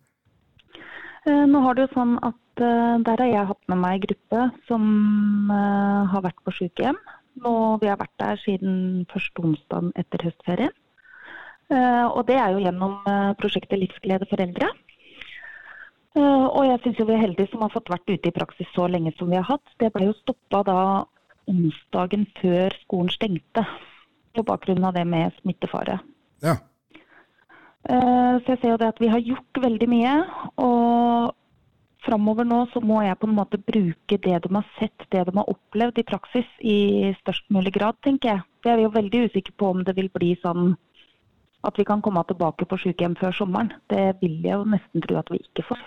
[1.29, 4.38] Uh, Nå har det jo sånn at der har jeg hatt med meg en gruppe
[4.66, 4.87] som
[6.11, 6.97] har vært på sykehjem.
[7.38, 10.75] Nå, vi har vært der siden første onsdag etter høstferien.
[11.71, 12.97] Og det er jo gjennom
[13.38, 14.73] prosjektet Livsglede for eldre.
[14.73, 14.88] Eh,
[16.18, 19.12] Og jeg syns vi er heldige som har fått vært ute i praksis så lenge
[19.18, 19.74] som vi har hatt.
[19.78, 20.81] Det ble jo stoppa da
[21.48, 23.64] onsdagen før skolen stengte.
[24.37, 25.98] På bakgrunn av det med smittefare.
[26.44, 26.59] Ja.
[27.88, 30.14] Eh, Så jeg ser jo det at vi har gjort veldig mye.
[30.57, 31.35] Og
[32.07, 35.37] framover nå så må jeg på en måte bruke det de har sett, det de
[35.37, 38.44] har opplevd i praksis i størst mulig grad, tenker jeg.
[38.62, 40.76] For jeg er jo veldig usikker på om det vil bli sånn
[41.66, 43.72] at vi kan komme tilbake på sykehjem før sommeren.
[43.90, 45.81] Det vil jeg jo nesten tro at vi ikke får.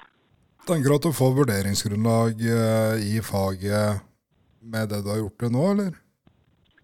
[0.67, 4.03] Tenker du at du får vurderingsgrunnlag eh, i faget
[4.61, 5.95] med det du har gjort det nå, eller?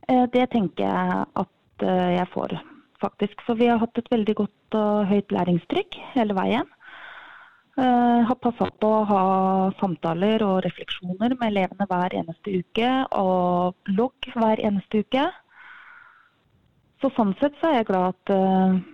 [0.10, 2.58] Eh, Det tenker jeg at eh, jeg får,
[3.04, 3.44] faktisk.
[3.46, 6.74] For vi har hatt et veldig godt og høyt læringstrykk hele veien.
[7.78, 9.24] Jeg Har passa på å ha
[9.78, 15.28] samtaler og refleksjoner med elevene hver eneste uke, og logg hver eneste uke.
[16.98, 18.34] Så sånn sett så er jeg glad at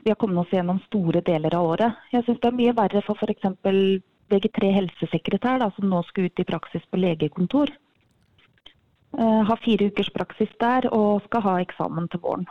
[0.04, 2.02] vi har kommet oss gjennom store deler av året.
[2.12, 3.48] Jeg syns det er mye verre for f.eks.
[4.32, 7.72] VG3 helsesekretær, da, som nå skal ut i praksis på legekontor.
[9.18, 12.48] Eh, har fire ukers praksis der og skal ha eksamen til våren.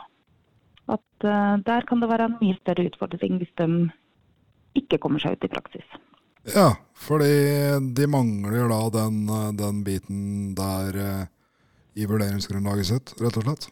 [0.87, 3.67] At eh, Der kan det være en mye større utfordring hvis de
[4.79, 5.87] ikke kommer seg ut i praksis.
[6.55, 7.33] Ja, fordi
[7.95, 11.27] de mangler da den, eh, den biten der
[11.93, 13.67] i vurderingsgrunnlaget sitt, rett og slett.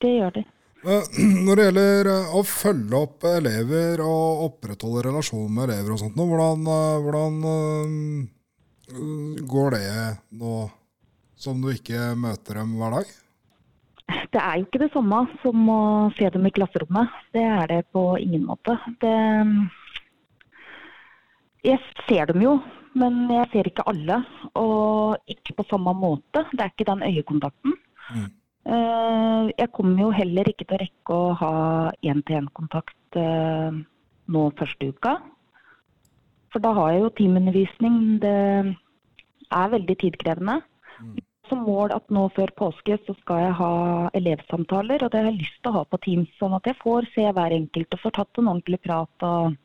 [0.00, 0.44] Det gjør de.
[0.84, 1.02] Eh,
[1.46, 6.18] Når det gjelder eh, å følge opp elever og opprettholde relasjonen med elever og sånt,
[6.18, 7.34] hvordan, eh, hvordan
[9.48, 9.86] går det
[10.36, 10.56] nå
[11.40, 13.14] som du ikke møter dem hver dag?
[14.34, 15.80] Det er jo ikke det samme som å
[16.18, 17.16] se dem i klasserommet.
[17.32, 18.76] Det er det på ingen måte.
[19.00, 19.16] Det,
[21.64, 22.58] jeg ser dem jo,
[22.92, 24.20] men jeg ser ikke alle.
[24.60, 26.44] Og ikke på samme måte.
[26.52, 27.78] Det er ikke den øyekontakten.
[28.12, 28.28] Mm.
[28.64, 31.54] Eh, Jeg kommer jo heller ikke til å rekke å ha
[32.00, 33.76] én-til-én-kontakt eh,
[34.32, 35.18] nå første uka.
[36.52, 37.98] For da har jeg jo teamundervisning.
[38.22, 38.38] Det
[39.52, 40.62] er veldig tidkrevende.
[41.50, 43.72] Som mål at nå før påske så skal jeg ha
[44.16, 46.30] elevsamtaler, og det har jeg lyst til å ha på Teams.
[46.40, 49.58] Sånn at jeg får se hver enkelt og får tatt en ordentlig prat og,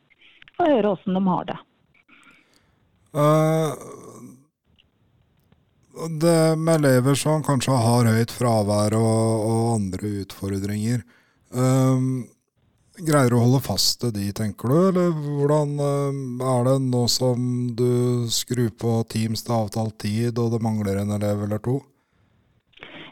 [0.58, 1.58] og høre åssen de har det.
[3.10, 3.72] Eh,
[6.20, 11.02] det med elever som kanskje har høyt fravær og, og andre utfordringer,
[11.50, 12.22] um,
[13.00, 14.78] greier du å holde fast til de, tenker du?
[14.90, 20.54] Eller hvordan um, er det nå som du skrur på Teams til avtalt tid, og
[20.54, 21.80] det mangler en elev eller to?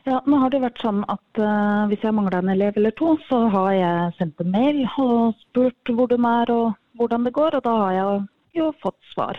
[0.09, 3.17] Ja, nå har det vært sånn at uh, hvis jeg mangler en elev eller to,
[3.29, 7.59] så har jeg sendt en mail og spurt hvor de er og hvordan det går,
[7.59, 8.23] og da har jeg
[8.63, 9.39] jo fått svar.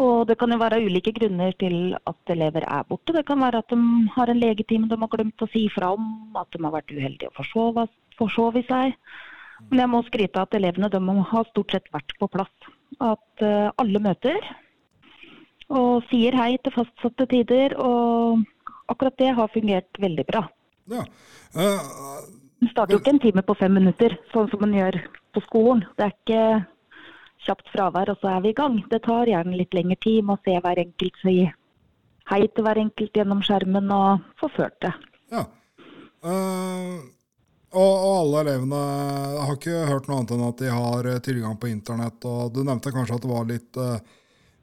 [0.00, 3.12] Og det kan jo være ulike grunner til at elever er borte.
[3.12, 6.06] Det kan være at de har en legetime de har glemt å si fra om,
[6.38, 8.96] at de har vært uheldige og forsovet forsove seg.
[9.70, 11.00] Men jeg må skryte av at elevene de
[11.32, 12.52] har stort sett vært på plass.
[13.00, 14.40] At uh, alle møter
[15.72, 17.76] og sier hei til fastsatte tider.
[17.80, 18.42] Og
[18.92, 20.46] akkurat det har fungert veldig bra.
[20.92, 21.06] Ja.
[21.54, 22.26] Uh,
[22.62, 24.98] man starter jo ikke en time på fem minutter, sånn som man gjør
[25.34, 25.86] på skolen.
[25.98, 26.42] Det er ikke
[27.46, 28.78] kjapt fravær, og så er vi i gang.
[28.90, 31.36] Det tar gjerne litt lengre tid med å se hver enkelt si
[32.30, 34.92] hei til hver enkelt gjennom skjermen og få ført det.
[35.32, 35.46] Ja.
[36.22, 37.02] Uh,
[37.72, 38.80] og, og, alle elevene
[39.42, 42.28] har ikke hørt noe annet enn at de har tilgang på internett.
[42.28, 43.96] og Du nevnte kanskje at det var litt uh,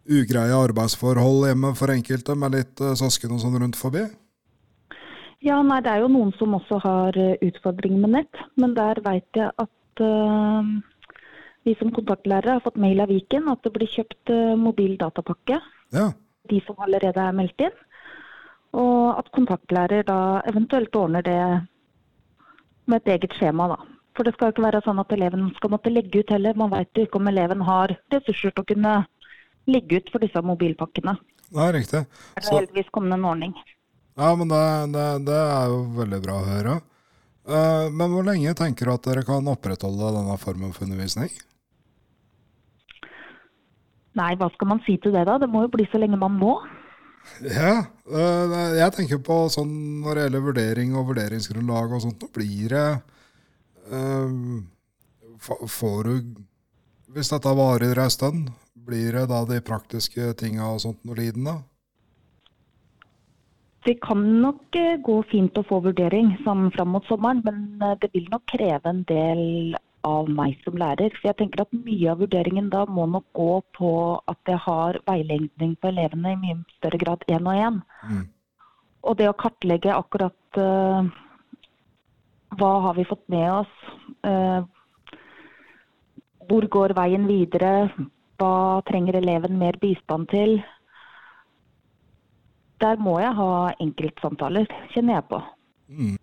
[0.09, 4.05] ugreie arbeidsforhold hjemme for enkelte, med litt uh, søsken og sånn rundt forbi?
[5.43, 8.41] Ja, nei, det er jo noen som også har utfordringer med nett.
[8.59, 10.01] Men der veit jeg at
[11.69, 15.59] vi som kontaktlærere har fått mail av Viken at det blir kjøpt uh, mobil datapakke.
[15.95, 16.09] Ja.
[16.49, 17.77] De som allerede er meldt inn.
[18.79, 21.39] Og at kontaktlærer da eventuelt ordner det
[22.89, 23.79] med et eget skjema, da.
[24.17, 26.57] For det skal jo ikke være sånn at eleven skal måtte legge ut heller.
[26.57, 28.93] Man veit jo ikke om eleven har ressurser til å kunne
[29.69, 31.15] legge ut for disse mobilpakkene.
[31.49, 32.01] Det er riktig.
[32.35, 33.53] Det er heldigvis kommet en ordning.
[34.19, 36.79] Ja, men det, det, det, er jo veldig bra å høre.
[37.49, 41.31] Uh, men hvor lenge tenker du at dere kan opprettholde denne formen for undervisning?
[44.17, 45.37] Nei, hva skal man si til det, da?
[45.41, 46.55] Det må jo bli så lenge man må.
[47.43, 49.71] Ja, øh, jeg tenker på sånn
[50.03, 52.23] når det gjelder vurdering og vurderingsgrunnlag og sånt.
[52.23, 52.87] Nå blir det
[53.93, 54.67] um,
[55.39, 56.31] Får du
[57.13, 61.55] Hvis dette varer en stund, blir det da de praktiske tinga og sånt noe lidende?
[63.87, 68.11] Det kan nok øh, gå fint å få vurdering sånn fram mot sommeren, men det
[68.13, 71.13] vil nok kreve en del av meg som lærer.
[71.17, 73.91] For jeg tenker at Mye av vurderingen da må nok gå på
[74.31, 77.81] at jeg har veiledning på elevene i mye større grad én og én.
[78.07, 78.23] Mm.
[79.09, 81.07] Og det å kartlegge akkurat uh,
[82.59, 83.75] hva har vi fått med oss,
[84.27, 84.63] uh,
[86.49, 87.91] hvor går veien videre,
[88.39, 90.59] hva trenger eleven mer bistand til.
[92.79, 93.51] Der må jeg ha
[93.83, 95.39] enkeltsamtaler, kjenner jeg på.
[95.89, 96.17] Mm.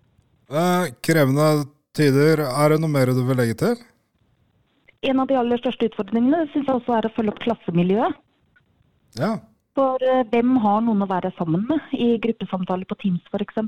[0.47, 2.45] Eh, krevende tider.
[2.47, 3.77] Er det noe mer du vil legge til?
[5.07, 8.17] En av de aller største utfordringene synes jeg også er å følge opp klassemiljøet.
[9.21, 9.37] Ja.
[9.77, 13.61] For uh, hvem har noen å være sammen med i gruppesamtaler på Teams f.eks.?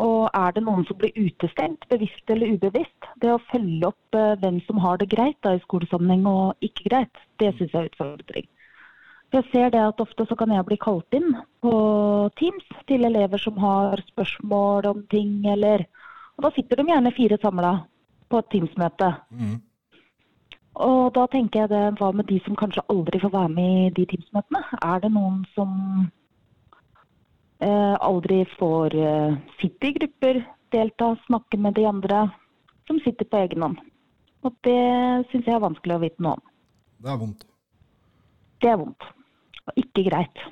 [0.00, 3.10] Og er det noen som blir utestengt, bevisst eller ubevisst?
[3.22, 6.86] Det å følge opp uh, hvem som har det greit da, i skolesammenheng og ikke
[6.92, 8.48] greit, det syns jeg er utfordring.
[9.30, 11.72] Jeg ser det at ofte så kan jeg bli kalt inn på
[12.38, 15.84] Teams til elever som har spørsmål om ting eller
[16.40, 17.70] og da sitter de gjerne fire samla
[18.32, 19.08] på et Teams-møte.
[19.36, 19.58] Mm.
[20.80, 23.90] Og da tenker jeg det, hva med de som kanskje aldri får være med i
[23.98, 24.62] de Teams-møtene?
[24.80, 25.74] Er det noen som
[27.60, 30.40] eh, aldri får eh, sitte i grupper,
[30.72, 32.22] delta, snakke med de andre,
[32.88, 33.76] som sitter på egen hånd?
[34.40, 34.80] Og det
[35.28, 36.46] syns jeg er vanskelig å vite noe om.
[37.04, 37.44] Det er vondt.
[38.64, 39.12] Det er vondt.
[39.66, 40.46] Og ikke greit.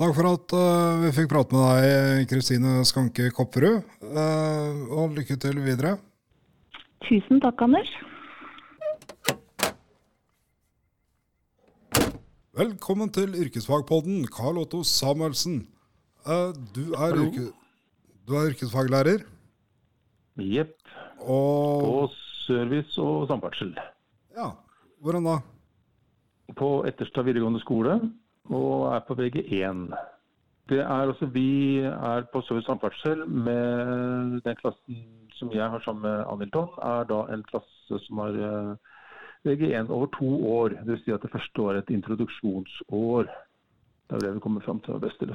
[0.00, 3.82] Takk for at uh, vi fikk prate med deg, Kristine Skanke Kopperud.
[4.00, 5.98] Uh, og lykke til videre.
[7.04, 7.90] Tusen takk, Anders.
[12.56, 15.66] Velkommen til Yrkesfagpodden, Karl Otto Samuelsen.
[16.24, 17.44] Uh, du, er yrke,
[18.24, 19.26] du, er yrkesfaglærer?
[20.40, 20.72] Jepp.
[21.20, 21.84] Og...
[21.84, 22.08] På
[22.46, 23.76] service og samferdsel.
[24.32, 24.48] Ja,
[25.04, 25.36] Hvordan da?
[26.56, 28.00] På Etterstad videregående skole
[28.50, 29.82] og er på VG1.
[30.70, 35.02] Det er altså, Vi er på Service samferdsel med den klassen
[35.40, 38.74] som jeg har sammen med Anilton, er da en klasse som har eh,
[39.48, 40.74] VG1 over to år.
[40.84, 41.04] Dvs.
[41.04, 43.30] Si at det første året er et introduksjonsår.
[44.10, 45.26] Det er det vi kommer fram til beste,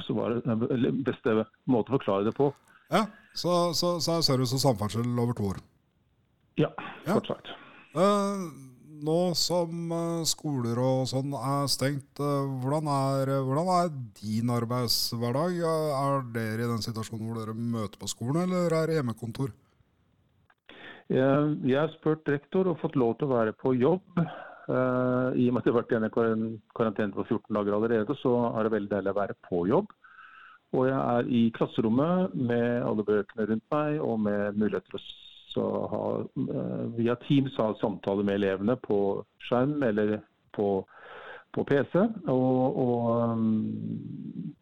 [1.10, 2.51] beste måte å forklare det på.
[2.91, 5.58] Ja, Så, så, så er service og samferdsel over to år?
[6.62, 6.69] Ja,
[7.08, 7.49] kort sagt.
[7.95, 8.45] Uh,
[9.03, 15.60] nå som eh, skoler og sånn er stengt, eh, hvordan er, hvordan er, din arbeidshverdag?
[15.65, 19.53] Er dere i den situasjonen hvor dere møter på skolen, eller er det hjemmekontor?
[21.12, 24.23] Jeg har spurt rektor og fått lov til å være på jobb.
[24.65, 28.31] Uh, I og med at jeg har vært i karantene på 14 dager allerede, så
[28.49, 29.93] er det veldig deilig å være på jobb.
[30.73, 35.04] Og jeg er i klasserommet med alle bøkene rundt meg og med muligheter å
[35.56, 36.03] så ha,
[36.60, 38.99] eh, via Teams ha samtaler med elevene på
[39.47, 40.19] skjerm eller
[40.56, 40.69] på,
[41.56, 41.95] på PC.
[42.27, 44.53] Og, og um,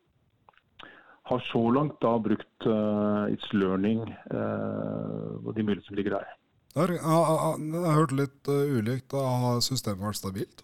[1.23, 6.35] har så langt da brukt uh, It's Learning uh, og de mulighetene som ligger der.
[6.73, 9.13] Jeg, har hørt litt ulikt.
[9.13, 10.63] Har systemet vært stabilt?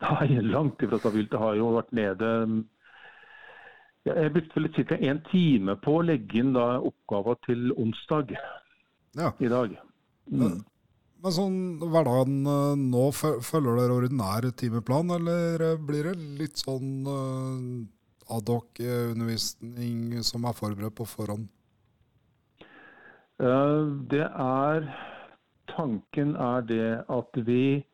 [0.00, 1.30] Nei, langt ifra stabilt.
[1.32, 2.30] Det har jo vært nede
[4.08, 4.96] Jeg brukte vel ca.
[4.96, 8.34] en time på å legge inn da oppgava til onsdag
[9.18, 9.32] Ja.
[9.38, 9.74] i dag.
[10.30, 10.60] Mm.
[11.20, 16.92] Men sånn hverdagen eh, nå, følger dere ordinær timeplan, eller eh, blir det litt sånn
[17.04, 17.82] uh,
[18.32, 21.50] adhoc-undervisning som er forberedt på forhånd?
[23.40, 23.82] Eh,
[24.14, 24.90] Det er
[25.70, 27.84] Tanken er det at vi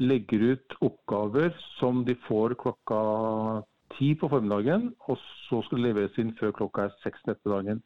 [0.00, 3.00] legger ut oppgaver som de får klokka
[3.96, 7.82] ti på formiddagen, og så skal det leveres inn før klokka er seks neste dagen.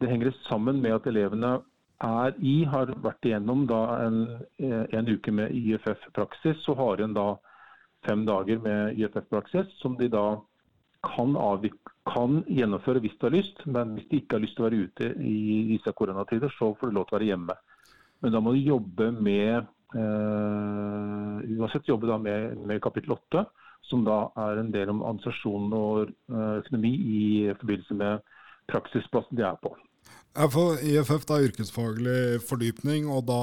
[0.00, 1.60] Det henger sammen med at elevene
[2.02, 4.18] er i, har vært igjennom en,
[4.58, 7.36] eh, en uke med IFF-praksis, så har en da
[8.06, 10.40] fem dager med IFF-praksis som de da
[11.04, 11.36] kan,
[12.06, 14.82] kan gjennomføre hvis de har lyst, men hvis de ikke har lyst til å være
[14.88, 17.56] ute i disse koronatider, så får de lov til å være hjemme.
[18.24, 23.44] Men da må de jobbe med eh, uansett jobbe da med, med kapittel 8,
[23.84, 27.24] som da er en del om administrasjon og eh, økonomi i
[27.60, 28.24] forbindelse med
[28.70, 29.74] praksisplassen de er på.
[30.34, 33.42] For IFF det er yrkesfaglig fordypning, og da,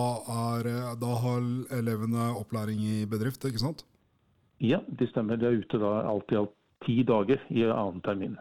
[0.52, 0.68] er,
[1.00, 1.46] da har
[1.78, 3.86] elevene opplæring i bedrift, ikke sant?
[4.60, 5.40] Ja, det stemmer.
[5.40, 6.52] De er ute da alt i alt
[6.86, 8.36] ti dager i annen termin.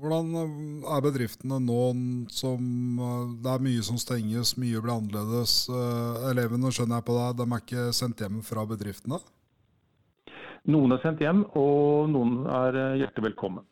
[0.00, 1.80] Hvordan eh, er bedriftene nå
[2.32, 2.62] som
[3.02, 5.66] eh, Det er mye som stenges, mye blir annerledes.
[5.68, 9.20] Eh, Elevene skjønner jeg på deg, de er ikke sendt hjem fra bedriftene?
[10.70, 13.66] Noen er sendt hjem, og noen er hjertelig velkommen.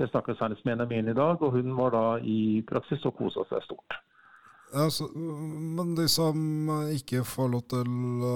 [0.00, 2.62] Så Jeg snakket senest med en av mine i dag, og hun var da i
[2.64, 3.96] praksis og kosa seg stort.
[4.72, 7.90] Ja, så, men de som ikke får lov til
[8.24, 8.30] å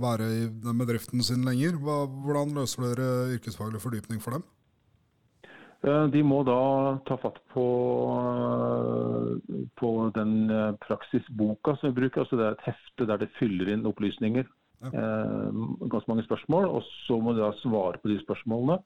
[0.00, 4.46] være i den bedriften sin lenger, hvordan løser dere yrkesfaglig fordypning for dem?
[5.84, 6.56] Eh, De må da
[7.04, 7.66] ta fatt på,
[8.24, 12.24] eh, på den eh, praksisboka som vi bruker.
[12.24, 14.48] altså Det er et hefte der det fyller inn opplysninger.
[14.84, 14.90] Ja.
[15.84, 16.64] Ganske mange spørsmål.
[16.64, 18.80] og Så må de da svare på de spørsmålene.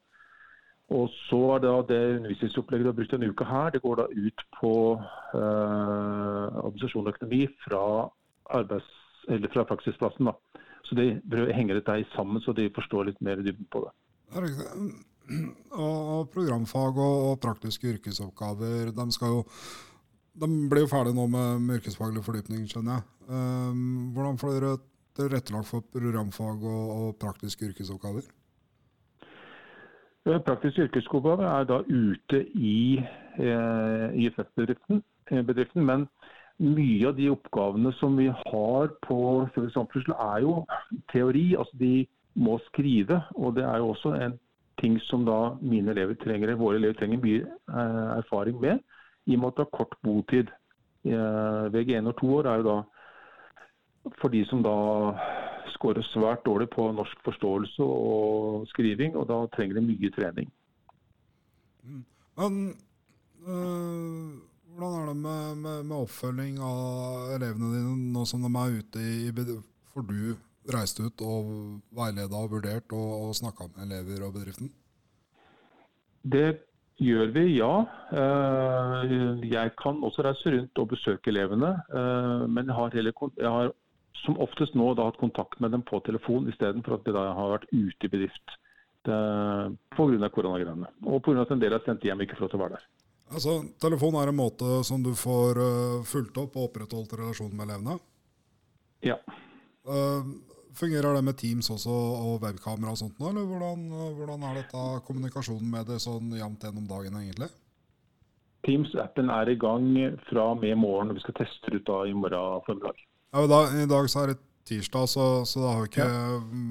[0.89, 4.05] Og så er det det undervisningsopplegget du har brukt denne uka her, det går da
[4.09, 4.71] ut på
[5.37, 7.83] eh, administrasjon og økonomi fra,
[8.57, 8.89] arbeids,
[9.53, 10.31] fra praksisplassen.
[10.31, 10.63] da.
[10.89, 11.11] Så de
[11.53, 13.93] henger dette sammen, så de forstår litt mer i dybden på det.
[15.29, 19.43] Og, og programfag og, praktiske yrkesoppgaver, de skal jo
[20.41, 23.03] de blir jo ferdige nå med, med yrkesfaglig fordypning, skjønner jeg.
[23.29, 24.71] Um, hvordan får dere
[25.19, 28.25] tilrettelagt for programfag og, og praktiske yrkesoppgaver?
[30.29, 32.99] Eh, Praktisk yrkesoppgave er da ute i
[33.39, 35.01] eh, IFF-bedriften,
[35.31, 36.05] eh, men
[36.59, 39.17] mye av de oppgavene som vi har på
[39.73, 40.53] Samfunnsskole er jo
[41.13, 41.55] teori.
[41.57, 42.05] altså De
[42.35, 44.37] må skrive, og det er jo også en
[44.81, 47.47] ting som da mine elever trenger, våre elever trenger mye
[48.19, 48.79] erfaring med,
[49.25, 50.53] i og med at det er kort botid.
[51.05, 52.77] Eh, VG1 og 2 år er jo da
[54.21, 54.77] for de som da
[55.79, 60.51] scorer svært dårlig på norsk forståelse og skriving, og da trenger de mye trening.
[62.39, 62.59] Men
[63.47, 64.35] øh,
[64.75, 69.03] hvordan er det med, med, med oppfølging av elevene dine nå som de er ute
[69.03, 69.59] i, i
[69.89, 70.19] Får du
[70.69, 71.47] reist ut og
[71.97, 74.69] veileda og vurdert og, og snakka med elever og bedriften?
[76.23, 76.59] Det
[76.99, 77.73] gjør vi, ja.
[78.11, 83.71] Eh, Jeg kan også reise rundt og besøke elevene, eh, men jeg har,
[84.23, 87.53] som oftest nå da hatt kontakt med dem på telefon istedenfor at de da har
[87.55, 88.57] vært ute i bedrift
[89.03, 90.29] pga.
[90.29, 90.89] koronagreiene.
[91.05, 91.41] Og pga.
[91.41, 92.87] at en del er sendt hjem ikke får lov til å være der.
[93.29, 97.67] Altså, Telefon er en måte som du får uh, fulgt opp og opprettholdt relasjonen med
[97.67, 97.97] elevene?
[99.05, 99.19] Ja.
[99.85, 100.25] Uh,
[100.73, 103.85] fungerer det med Teams også og webkamera og sånt nå, eller hvordan,
[104.17, 107.51] hvordan er dette kommunikasjonen med det sånn jevnt gjennom dagen egentlig?
[108.65, 109.93] Teams-appen er i gang
[110.27, 112.97] fra og med morgen, og vi skal teste ut da i morgen formiddag.
[113.29, 116.07] Ja, da, I dag så er det tirsdag, så, så det har jo ikke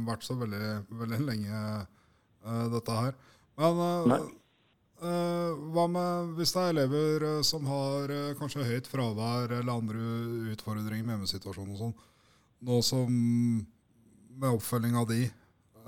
[0.09, 0.71] vært så veldig,
[1.05, 3.15] veldig lenge uh, dette her.
[3.59, 4.27] Men uh,
[5.03, 10.03] øh, hva med hvis det er elever som har kanskje høyt fravær eller andre
[10.55, 11.97] utfordringer med hjemmesituasjonen og sånn,
[12.67, 13.11] nå som
[14.39, 15.29] med oppfølging av de,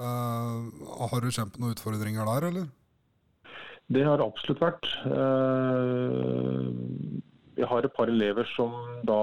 [0.00, 2.70] har du på noen utfordringer der, eller?
[3.90, 4.86] Det har det absolutt vært.
[7.58, 8.74] Jeg har et par elever som
[9.06, 9.18] da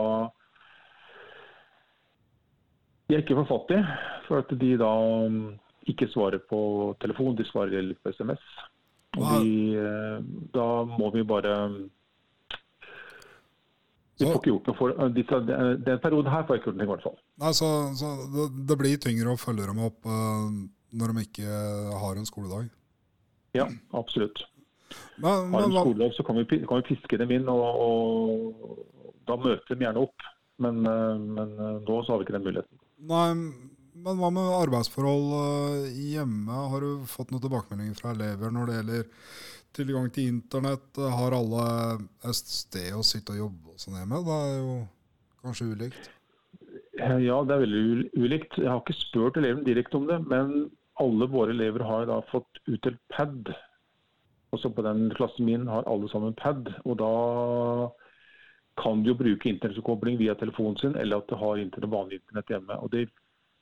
[3.08, 3.82] jeg ikke får fatt i,
[4.28, 4.94] for at de da
[5.32, 5.44] mm,
[5.92, 6.60] ikke svarer på
[7.04, 8.42] telefon, de svarer litt på SMS.
[9.18, 10.18] Og de, eh,
[10.54, 11.54] da må vi bare
[14.20, 16.82] Vi får ikke gjort noe for eh, disse, Den perioden her får jeg ikke gjort
[16.82, 17.16] noe i hvert fall.
[17.46, 20.52] Nei, så, så det, det blir tyngre å følge dem opp uh,
[20.98, 21.64] når de ikke
[22.04, 22.70] har en skoledag.
[23.58, 23.66] Ja,
[23.98, 24.44] absolutt.
[25.18, 29.18] Men, Har men de skoledag, så kan vi, kan vi piske dem inn, og, og
[29.28, 30.28] da møter de gjerne opp.
[30.58, 32.84] Men, eh, men eh, nå så har vi ikke den muligheten.
[32.98, 33.34] Nei,
[33.98, 36.54] Men hva med arbeidsforhold eh, hjemme?
[36.72, 39.08] Har du fått noen tilbakemeldinger fra elever når det gjelder
[39.78, 41.00] tilgang til internett?
[41.18, 41.64] Har alle
[42.30, 44.22] et sted å sitte og jobbe og sånn hjemme?
[44.28, 44.76] Det er jo
[45.42, 46.12] kanskje ulikt?
[46.98, 47.84] Ja, det er veldig
[48.18, 48.58] ulikt.
[48.58, 50.70] Jeg har ikke spurt elevene direkte om det, men
[51.02, 53.52] alle våre elever har da fått utdelt pad.
[54.56, 56.70] Også på den klassen min har alle sammen pad.
[56.86, 57.12] og da
[58.78, 62.54] kan de jo bruke internettkobling via telefonen sin, eller at de har internett, vanlig internett
[62.56, 62.78] hjemme.
[62.84, 63.08] Og det,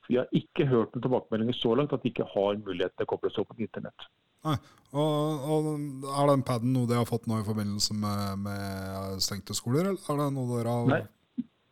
[0.06, 3.10] Vi har ikke hørt noen tilbakemeldinger så langt at de ikke har mulighet til å
[3.10, 4.06] koble seg opp på internett.
[4.46, 4.54] Nei,
[4.92, 5.66] og, og
[6.12, 10.12] Er den paden noe de har fått nå i forbindelse med, med stengte skoler, eller
[10.14, 11.02] er det noe dere har Nei.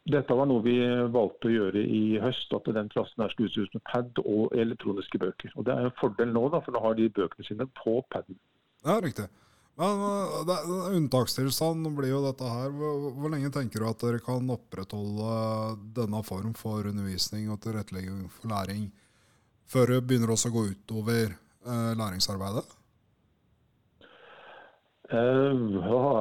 [0.04, 0.74] Dette var noe vi
[1.14, 5.20] valgte å gjøre i høst, at den klassen her skulle utstyres med pad og elektroniske
[5.22, 5.54] bøker.
[5.56, 8.36] Og Det er en fordel nå, da, for nå har de bøkene sine på paden.
[8.84, 9.30] Ja, riktig.
[9.74, 10.02] Men
[10.46, 10.56] det,
[10.94, 12.70] unntakstilstand blir jo dette her.
[12.70, 15.32] Hvor, hvor, lenge tenker du at dere kan opprettholde
[15.96, 18.86] denne form for undervisning og tilrettelegging for læring
[19.70, 22.64] før det begynner også å gå utover eh, læringsarbeidet?
[25.12, 26.12] Uh, ja,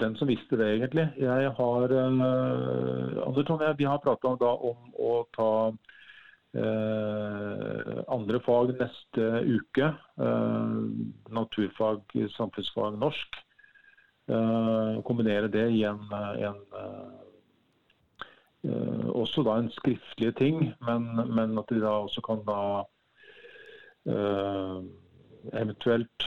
[0.00, 1.06] den som visste det, egentlig.
[1.20, 5.50] Jeg har, uh, Vi har prata om å ta
[8.08, 9.94] andre fag neste uke.
[10.20, 10.76] Eh,
[11.30, 12.00] naturfag,
[12.36, 13.36] samfunnsfag, norsk.
[14.28, 16.60] Eh, kombinere det i en, en
[19.14, 22.60] også da en skriftlig ting, men, men, at de da også kan da
[25.54, 26.26] eventuelt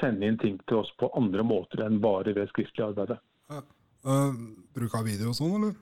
[0.00, 3.18] sende inn ting til oss på andre måter enn bare ved skriftlig arbeid.
[3.52, 3.60] Ja.
[4.06, 4.32] Uh,
[4.74, 5.76] bruk video og sånn, eller?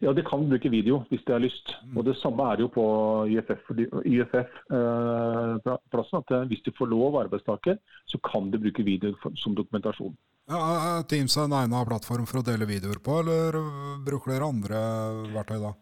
[0.00, 1.74] Ja, de kan bruke video hvis de har lyst.
[1.94, 2.84] Og Det samme er jo på
[3.32, 3.84] IFF-plassen.
[6.18, 7.76] Eh, at eh, Hvis de får lov arbeidstaker,
[8.06, 10.16] så kan de bruke video som dokumentasjon.
[10.46, 10.58] Ja,
[10.98, 13.50] er Teams en egnet plattform for å dele videoer på, eller
[14.06, 14.78] bruker dere andre
[15.34, 15.72] verktøy da?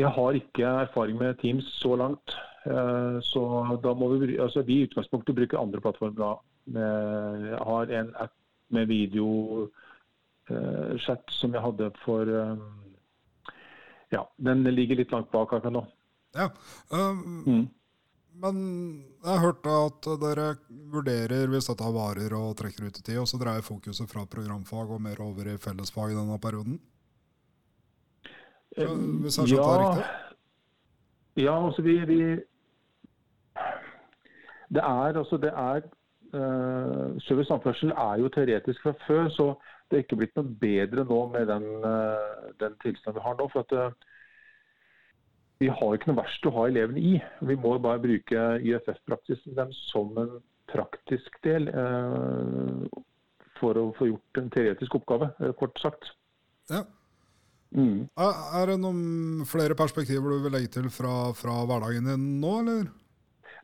[0.00, 2.32] Jeg har ikke erfaring med Teams så langt.
[2.64, 3.40] Eh, så
[3.82, 6.32] da må vi, altså vi i utgangspunktet bruker andre plattformer da.
[6.72, 8.34] Jeg har en app
[8.72, 9.68] med videochat
[11.34, 12.24] som jeg hadde for
[14.12, 15.86] ja, den ligger litt langt bak akkurat nå.
[16.36, 16.48] Ja,
[16.92, 17.62] um, mm.
[18.42, 18.56] Men
[19.20, 20.46] jeg har hørt at dere
[20.92, 24.94] vurderer, hvis dette varer og trekker ut i tid, og så dreier fokuset fra programfag
[24.94, 26.78] og mer over i fellesfag i denne perioden?
[28.72, 30.06] Hvis jeg har skjønt ja, det riktig?
[31.44, 32.20] Ja, altså vi, vi
[34.72, 35.84] Det er altså det er
[36.34, 39.48] uh, Service samferdsel er jo teoretisk fra før, så
[39.90, 43.48] det er ikke blitt noe bedre nå med den, uh, den tilstanden vi har nå.
[43.52, 44.10] for at uh,
[45.62, 47.12] vi har ikke noe verst å ha elevene i.
[47.46, 50.40] Vi må bare bruke YFF-praksisen dem som en
[50.72, 52.98] praktisk del eh,
[53.60, 56.10] for å få gjort en teoretisk oppgave, eh, kort sagt.
[56.72, 56.82] Ja.
[57.72, 58.08] Mm.
[58.20, 62.90] Er det noen flere perspektiver du vil legge til fra, fra hverdagen din nå, eller?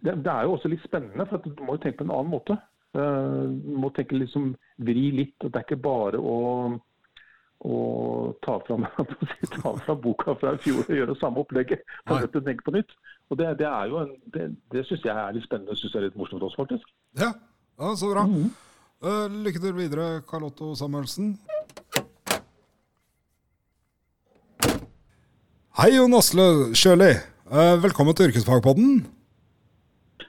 [0.01, 2.32] Det, det, er jo også litt spennende, for du må jo tenke på en annen
[2.32, 2.59] måte.
[2.96, 4.53] Uh, du må tenke liksom,
[4.86, 5.36] vri litt.
[5.42, 6.36] Det er ikke bare å
[7.66, 8.84] å ta fram,
[9.57, 11.82] ta fram, boka fra i fjor og gjøre samme opplegget.
[12.07, 12.94] Dette tenke på nytt.
[13.28, 16.01] Og Det, det er jo en, det, det syns jeg er litt spennende synes jeg
[16.01, 16.86] er litt morsomt også, faktisk.
[17.18, 17.32] Ja,
[17.82, 18.26] ja så bra.
[18.26, 18.51] Mm -hmm.
[19.03, 21.38] uh, lykke til videre, Karl Otto Samuelsen.
[25.78, 27.12] Hei, Jon Asle Sjøli.
[27.51, 29.18] Uh, velkommen til Yrkesfagpodden.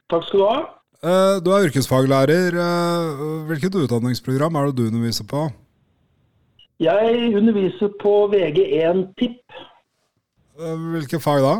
[0.09, 0.59] Takk skal du ha.
[0.99, 2.55] Uh, du er yrkesfaglærer.
[3.47, 5.47] hvilket utdanningsprogram er det du underviser på?
[6.79, 9.39] Jeg underviser på VG1 TIP.
[10.59, 11.53] Eh, hvilke fag da?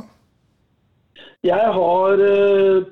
[1.43, 2.23] Jeg har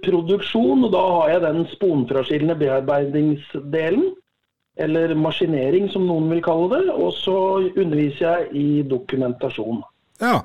[0.03, 4.13] produksjon, og da har jeg den sponfraskillende bearbeidingsdelen.
[4.77, 6.93] Eller maskinering, som noen vil kalle det.
[6.93, 7.37] Og så
[7.73, 9.81] underviser jeg i dokumentasjon.
[10.21, 10.41] Ja.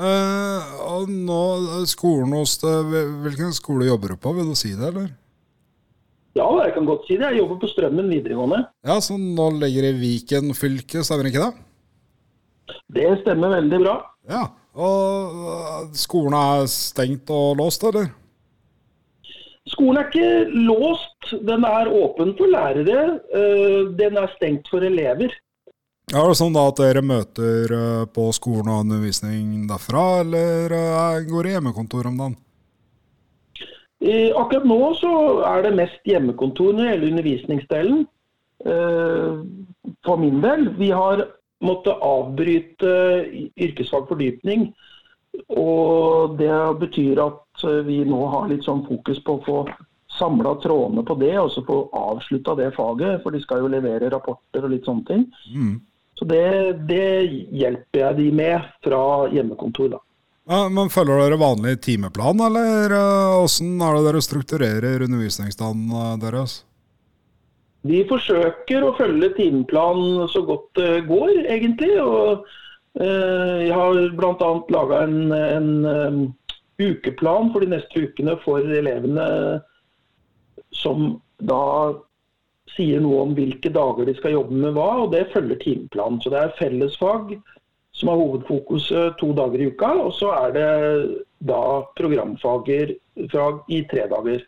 [0.00, 1.40] Uh, og nå,
[1.90, 2.94] skolen hos deg,
[3.24, 5.10] Hvilken skole jobber du på, vil du si det, eller?
[6.38, 7.26] Ja, jeg kan godt si det.
[7.34, 8.62] Jeg jobber på Strømmen videregående.
[8.86, 12.78] Ja, Så nå ligger det i Viken fylke, stemmer ikke det?
[12.94, 13.96] Det stemmer veldig bra.
[14.30, 14.44] Ja,
[14.78, 18.12] Og skolen er stengt og låst, eller?
[19.70, 23.18] Skolen er ikke låst, den er åpen for lærere.
[23.34, 25.34] Eh, den er stengt for elever.
[26.10, 31.18] Er det sånn da at dere møter eh, på skolen og undervisning derfra, eller eh,
[31.28, 32.38] går det hjemmekontor om dagen?
[34.40, 35.12] Akkurat nå så
[35.46, 38.00] er det mest hjemmekontor når det gjelder undervisningsdelen.
[38.64, 39.36] Eh,
[40.04, 40.66] for min del.
[40.80, 41.22] Vi har
[41.62, 42.94] måttet avbryte
[43.60, 44.70] yrkesfag fordypning.
[45.54, 49.60] Og det betyr at vi nå har litt sånn fokus på å få
[50.18, 53.20] samla trådene på det, og så få avslutta det faget.
[53.22, 55.24] For de skal jo levere rapporter og litt sånne ting.
[55.54, 55.76] Mm.
[56.20, 56.46] Så det,
[56.84, 57.24] det
[57.56, 59.02] hjelper jeg de med fra
[59.32, 60.00] hjemmekontor, da.
[60.50, 65.86] Ja, men Følger dere vanlig timeplan, eller hvordan er det dere strukturerer undervisningsdagen
[66.20, 66.58] deres?
[67.88, 71.94] Vi forsøker å følge timeplanen så godt det går, egentlig.
[72.02, 72.44] og
[73.00, 74.50] eh, Jeg har bl.a.
[74.76, 76.20] laga en, en
[76.80, 79.30] ukeplan for de neste ukene for elevene
[80.76, 81.62] som da
[82.74, 86.20] sier noe om hvilke dager de skal jobbe med hva, og det følger timeplanen.
[86.22, 87.34] Så det er fellesfag
[87.96, 90.70] som har hovedfokuset to dager i uka, og så er det
[91.50, 91.64] da
[91.98, 94.46] programfager i tre dager.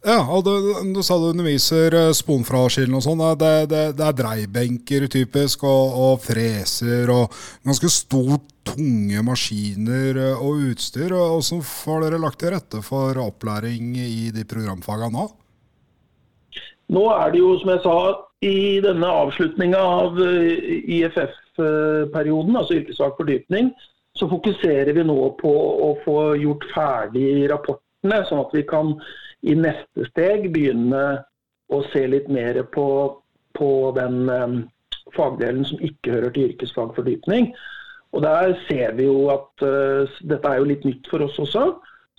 [0.00, 0.52] Ja, og du,
[0.94, 3.20] du sa du underviser eh, sponfraskillen og sånn.
[3.36, 7.36] Det, det, det, er dreibenker typisk, og, og, freser og
[7.68, 11.12] ganske stort, tunge maskiner eh, og utstyr.
[11.12, 15.28] Hvordan får dere lagt til rette for opplæring i de programfagene nå?
[16.90, 17.96] Nå er det jo, som jeg sa,
[18.42, 23.70] i denne avslutninga av eh, IFF-perioden, altså yrkesfag fordypning,
[24.16, 25.52] så fokuserer vi nå på
[25.86, 28.94] å få gjort ferdig rapportene, sånn at vi kan
[29.46, 31.04] i neste steg begynne
[31.70, 32.86] å se litt mer på,
[33.56, 34.56] på den um,
[35.14, 37.52] fagdelen som ikke hører til yrkesfagfordypning.
[38.10, 41.68] Og Der ser vi jo at uh, dette er jo litt nytt for oss også.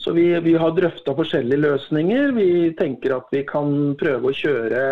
[0.02, 2.32] Så vi, vi har drøfta forskjellige løsninger.
[2.38, 2.50] Vi
[2.80, 4.84] tenker at vi kan prøve å kjøre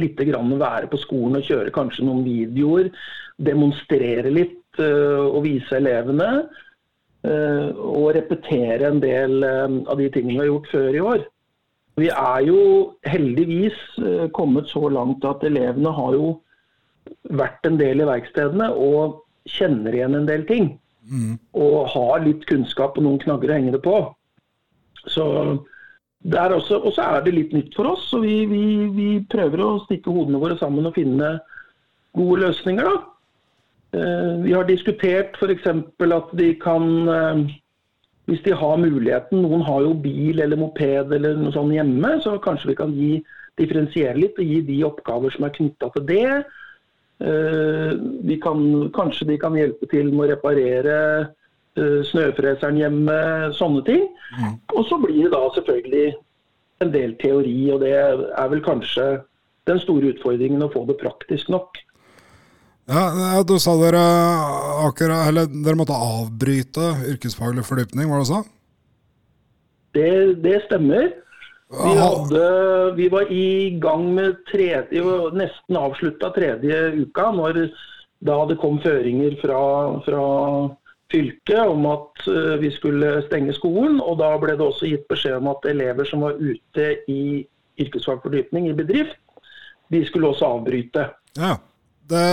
[0.00, 2.88] litt grann være på skolen og kjøre kanskje noen videoer.
[3.36, 6.30] Demonstrere litt uh, og vise elevene.
[7.20, 11.24] Eh, og repetere en del eh, av de tingene vi har gjort før i år.
[12.00, 12.60] Vi er jo
[13.04, 16.30] heldigvis eh, kommet så langt at elevene har jo
[17.36, 19.20] vært en del i verkstedene og
[19.52, 20.70] kjenner igjen en del ting.
[21.10, 21.36] Mm.
[21.58, 23.98] Og har litt kunnskap og noen knagger å henge det på.
[25.10, 25.26] Så
[26.20, 28.10] det er også, og så er det litt nytt for oss.
[28.10, 31.38] så vi, vi, vi prøver å stikke hodene våre sammen og finne
[32.16, 32.86] gode løsninger.
[32.86, 32.98] da.
[33.96, 35.66] Eh, vi har diskutert f.eks.
[35.66, 37.40] at de kan, eh,
[38.30, 42.36] hvis de har muligheten Noen har jo bil eller moped eller noe sånt hjemme, så
[42.38, 43.12] kanskje vi kan gi,
[43.58, 46.28] differensiere litt og gi de oppgaver som er knytta til det.
[47.20, 48.62] Eh, kan,
[48.96, 50.96] kanskje de kan hjelpe til med å reparere
[51.80, 53.14] snøfreseren hjemme,
[53.56, 54.02] sånne ting.
[54.36, 54.56] Mm.
[54.74, 56.08] Og så blir det da selvfølgelig
[56.82, 59.06] en del teori, og det er vel kanskje
[59.70, 61.78] den store utfordringen å få det praktisk nok.
[62.90, 64.00] Ja, Da sa dere
[64.88, 68.40] akkurat Eller dere måtte avbryte yrkesfaglig fordypning, var det så?
[69.94, 71.12] Det, det stemmer.
[71.70, 72.46] Vi, hadde,
[72.96, 75.02] vi, var i gang med tredje,
[75.38, 77.68] nesten avslutta tredje uka når
[78.26, 79.60] da det kom føringer fra,
[80.02, 80.24] fra
[81.12, 84.00] fylket om at eh, vi skulle stenge skolen.
[84.02, 87.46] Og da ble det også gitt beskjed om at elever som var ute i
[87.80, 89.20] yrkesfagfordypning i bedrift,
[89.90, 91.06] de skulle også avbryte.
[91.38, 91.56] Ja.
[92.10, 92.26] Det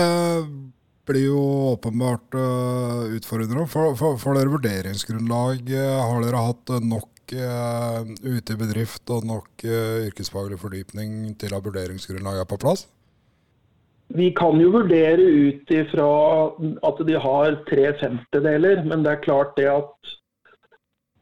[1.06, 3.66] blir jo åpenbart uh, utfordrende.
[3.70, 5.70] for, for dere vurderingsgrunnlag?
[5.70, 11.64] Har dere hatt nok uh, ute i bedrift og nok uh, yrkesfaglig fordypning til at
[11.64, 12.86] vurderingsgrunnlaget er på plass?
[14.16, 16.08] Vi kan jo vurdere ut ifra
[16.88, 20.14] at de har tre femtedeler, men det er klart det at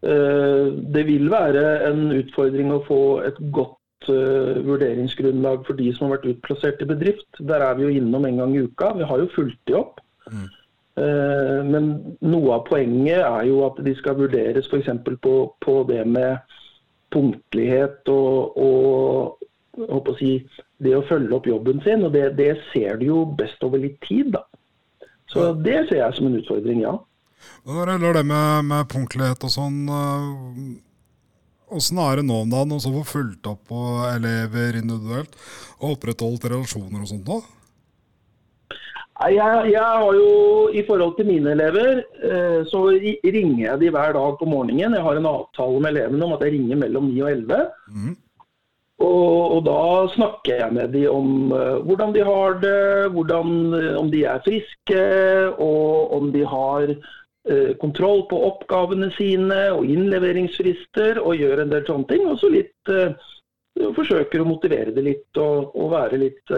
[0.07, 3.80] det vil være en utfordring å få et godt
[4.12, 7.40] uh, vurderingsgrunnlag for de som har vært utplassert i bedrift.
[7.48, 8.92] Der er vi jo innom en gang i uka.
[9.00, 9.98] Vi har jo fulgt de opp.
[10.30, 10.46] Mm.
[10.97, 11.90] Uh, men
[12.24, 14.88] noe av poenget er jo at de skal vurderes f.eks.
[15.20, 16.38] På, på det med
[17.12, 19.36] punktlighet og, og
[19.76, 20.38] å si,
[20.82, 22.05] det å følge opp jobben sin.
[22.07, 24.32] og Det, det ser du jo best over litt tid.
[24.36, 24.47] da.
[25.32, 26.97] Så det ser jeg som en utfordring, ja.
[27.66, 30.82] Når det gjelder det med, med punktlighet og sånn, eh,
[31.76, 35.32] Åssen er det nå om dagen å få fulgt opp på elever individuelt
[35.80, 37.26] og opprettholdt relasjoner og sånt?
[37.26, 37.40] da?
[39.16, 40.28] Jeg, jeg, har jo,
[40.76, 44.94] I forhold til mine elever, eh, så ringer jeg de hver dag på morgenen.
[44.94, 47.60] Jeg har en avtale med elevene om at jeg ringer mellom 9 og 11.
[47.96, 48.14] Mm.
[49.06, 49.80] Og, og, da
[50.14, 53.50] snakker jeg med dem om uh, hvordan de har det, hvordan,
[54.00, 55.02] om de er friske,
[55.60, 56.94] og om de har
[57.46, 62.24] Eh, kontroll på oppgavene sine og innleveringsfrister og gjør en del sånne ting.
[62.26, 62.90] Og så litt
[63.94, 66.54] forsøker å motivere det litt og, og være litt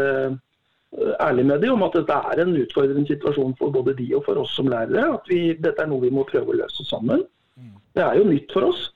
[0.96, 4.40] ærlig med dem om at dette er en utfordrende situasjon for både de og for
[4.40, 5.04] oss som lærere.
[5.18, 7.26] At vi, dette er noe vi må prøve å løse sammen.
[7.58, 7.76] Mm.
[7.96, 8.88] Det er jo nytt for oss.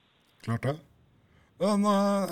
[0.47, 0.77] Klart det.
[1.63, 1.85] Men,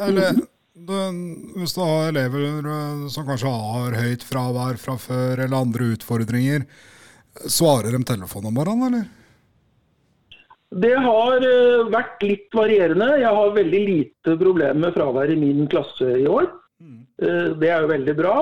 [0.06, 0.40] eller,
[0.88, 1.20] den,
[1.58, 6.66] hvis du har elever som kanskje har høyt fravær fra før eller andre utfordringer,
[7.46, 9.08] svarer de telefonen om morgenen, eller?
[10.70, 13.08] Det har eh, vært litt varierende.
[13.18, 16.46] Jeg har veldig lite problemer med fravær i min klasse i år.
[16.78, 17.00] Mm.
[17.22, 18.34] Eh, det er jo veldig bra.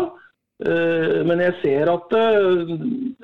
[0.58, 2.76] Eh, Men jeg ser at eh,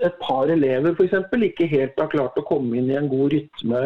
[0.07, 1.17] et par elever f.eks.
[1.35, 3.85] ikke helt har klart å komme inn i en god rytme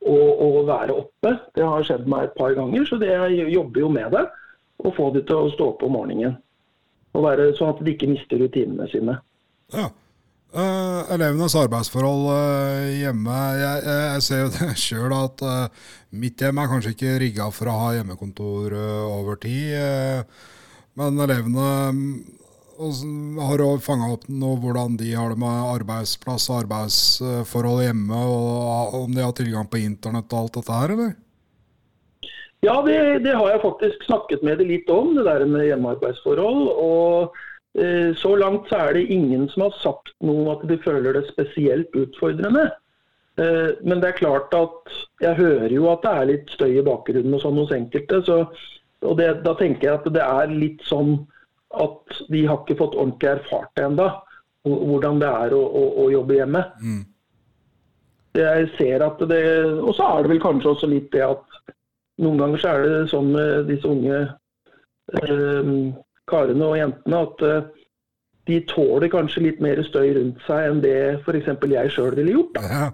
[0.00, 1.34] og, og være oppe.
[1.56, 4.24] Det har skjedd meg et par ganger, så det, jeg jobber jo med det.
[4.80, 6.38] Å få de til å stå opp om morgenen.
[7.12, 9.18] Og være sånn at de ikke mister rutinene sine.
[9.74, 9.90] Ja.
[10.50, 16.42] Uh, elevenes arbeidsforhold uh, hjemme Jeg, jeg, jeg ser jo det sjøl at uh, mitt
[16.42, 19.76] hjem er kanskje ikke rigga for å ha hjemmekontor over tid.
[20.98, 21.68] men elevene
[22.80, 28.94] hvordan- har fanga opp noe hvordan de har det med arbeidsplass og arbeidsforhold hjemme, og
[29.04, 31.12] om de har tilgang på internett og alt dette her, eller?
[32.60, 36.66] Ja, det, det har jeg faktisk snakket med de litt om, det der med hjemmearbeidsforhold.
[36.68, 37.38] Og
[37.80, 41.16] eh, så langt så er det ingen som har sagt noe om at de føler
[41.16, 42.68] det spesielt utfordrende.
[43.40, 44.92] Eh, men det er klart at
[45.24, 48.20] jeg hører jo at det er litt støy i bakgrunnen og sånn hos enkelte.
[48.28, 48.42] Så,
[49.08, 51.16] og det, da tenker jeg at det er litt sånn
[51.70, 54.08] at de har ikke fått ordentlig erfart det ennå.
[54.66, 56.64] Hvordan det er å, å, å jobbe hjemme.
[56.82, 57.00] Mm.
[58.36, 59.42] Jeg ser at det,
[59.80, 61.74] Og så er det vel kanskje også litt det at
[62.20, 64.18] noen ganger så er det sånn med disse unge
[65.16, 65.70] eh,
[66.30, 67.70] karene og jentene at eh,
[68.50, 71.48] de tåler kanskje litt mer støy rundt seg enn det f.eks.
[71.48, 72.60] jeg sjøl ville gjort.
[72.60, 72.90] Ja,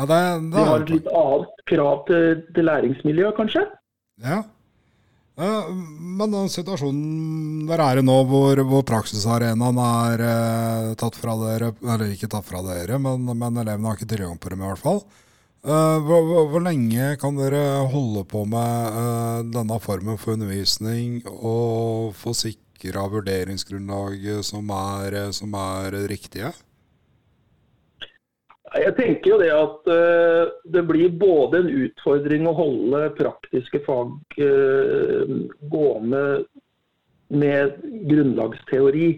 [0.00, 3.66] ja det, det De har et litt annet krav til, til læringsmiljø, kanskje.
[4.24, 4.42] Ja.
[5.40, 11.72] Men den situasjonen der er i nå, hvor, hvor praksisarenaen er eh, tatt fra dere,
[11.80, 14.82] eller ikke tatt fra dere, men, men elevene har ikke tilgang på dem i hvert
[14.82, 15.04] fall.
[15.60, 22.14] Eh, hvor, hvor lenge kan dere holde på med eh, denne formen for undervisning og
[22.16, 26.54] få sikra vurderingsgrunnlaget som er, eh, som er riktige?
[28.78, 34.38] Jeg tenker jo det at eh, det blir både en utfordring å holde praktiske fag
[34.38, 35.32] eh,
[35.72, 36.22] gående
[37.34, 37.74] med
[38.10, 39.08] grunnlagsteori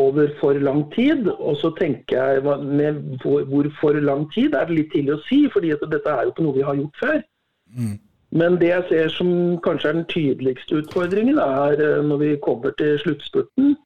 [0.00, 1.28] over for lang tid.
[1.36, 5.24] Og så tenker jeg med hvor, hvor for lang tid er det litt tidlig å
[5.28, 7.22] si, fordi dette er jo ikke noe vi har gjort før.
[7.76, 7.94] Mm.
[8.36, 9.30] Men det jeg ser som
[9.64, 13.76] kanskje er den tydeligste utfordringen, er eh, når vi kommer til sluttspurten.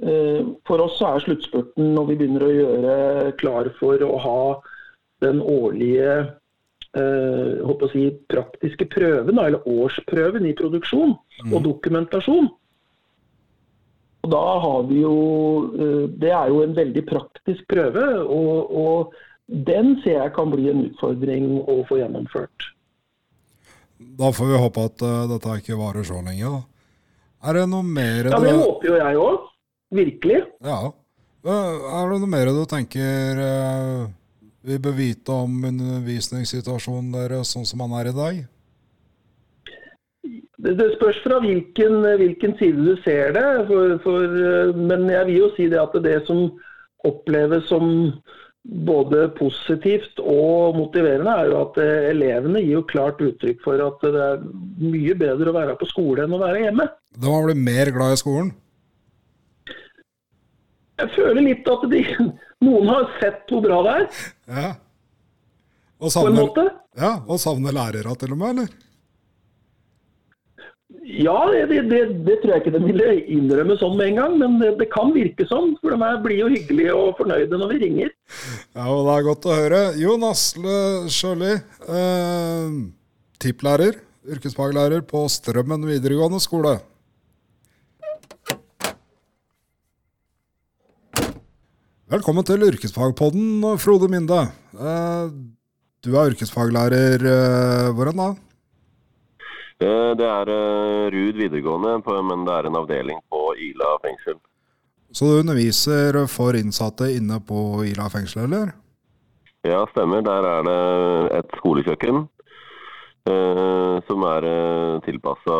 [0.00, 2.94] Eh, For oss så er sluttspurten når vi begynner å gjøre
[3.40, 4.44] klar for å ha
[5.22, 6.14] den årlige
[6.96, 11.14] eh, si, praktiske prøven, eller årsprøven i produksjon
[11.50, 12.48] og dokumentasjon.
[14.22, 15.16] Og da har vi jo
[15.74, 19.14] eh, Det er jo en veldig praktisk prøve, og, og
[19.46, 22.72] den ser jeg kan bli en utfordring å få gjennomført.
[24.18, 26.48] Da får vi håpe at uh, dette ikke varer så lenge.
[26.48, 26.62] da.
[27.50, 29.48] Er det noe mer Ja, Det håper jo jeg òg.
[29.92, 30.42] Virkelig.
[30.64, 30.80] Ja.
[31.42, 34.02] Er det noe mer du tenker eh,
[34.62, 38.42] vi bør vite om undervisningssituasjonen deres sånn som den er i dag?
[40.62, 43.46] Det, spørs fra hvilken, hvilken side du ser det.
[43.66, 46.46] For, for, eh, men jeg vil jo si det at det som
[47.08, 47.90] oppleves som
[48.62, 54.04] både positivt og motiverende, er jo at eh, elevene gir jo klart uttrykk for at
[54.06, 54.44] det er
[54.78, 56.86] mye bedre å være på skole enn å være hjemme.
[57.18, 58.52] De har blitt mer glad i skolen?
[61.02, 62.00] Jeg føler litt at de,
[62.62, 64.70] noen har sett hvor bra det er, Ja.
[66.02, 66.64] Og på en måte.
[66.98, 68.72] ja, og savner lærere til og med, eller?
[71.02, 74.54] Ja, det, det, det, tror jeg ikke de ville innrømme sånn med en gang, men
[74.60, 75.74] det, det kan virke sånn.
[75.82, 78.12] For de blir jo hyggelige og fornøyde når vi ringer.
[78.72, 79.82] Ja, og det er godt å høre.
[80.00, 80.78] Jon Asle
[81.12, 81.52] Sjøli,
[81.98, 82.78] eh,
[83.42, 83.98] tipplærer,
[84.30, 86.78] yrkesfaglærer på Strømmen videregående skole.
[92.12, 94.42] Velkommen til Yrkesfagpodden, Frode Minde.
[94.76, 95.30] Eh,
[96.04, 97.22] du er yrkesfaglærer
[97.96, 98.26] hvordan hvor da?
[99.80, 101.94] Eh, Det er eh, Rud videregående,
[102.28, 104.36] men det er en avdeling på Ila fengsel.
[105.10, 108.74] Så du underviser for innsatte inne på Ila fengsel, eller?
[109.64, 110.20] Ja, stemmer.
[110.20, 110.78] Der er det
[111.38, 112.26] et skolekjøkken
[113.24, 115.56] eh, som er eh, tilpassa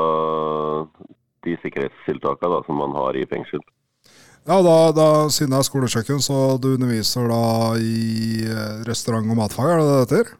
[1.48, 3.64] de sikkerhetstiltakene som man har i fengsel.
[4.42, 7.42] Ja, da, da, siden det er skolekjøkken, så du underviser da
[7.78, 10.32] i eh, restaurant- og matfag, er det det heter?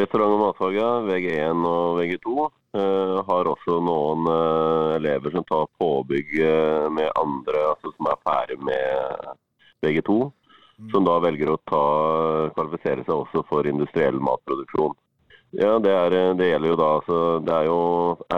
[0.00, 6.34] Restaurant- og matfaget, VG1 og VG2, eh, har også noen eh, elever som tar påbygg
[6.90, 9.30] med andre altså som er ferdig med
[9.86, 10.18] VG2.
[10.90, 11.84] Som da velger å ta,
[12.54, 14.98] kvalifisere seg også for industriell matproduksjon.
[15.58, 17.80] Ja, det, er, det gjelder jo da altså, Det er jo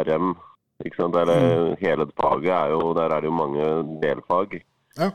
[0.05, 0.31] RM.
[0.85, 1.17] Ikke sant?
[1.17, 3.67] Eller, Hele faget er jo Der er det jo mange
[4.03, 4.61] delfag.
[4.99, 5.11] Ja.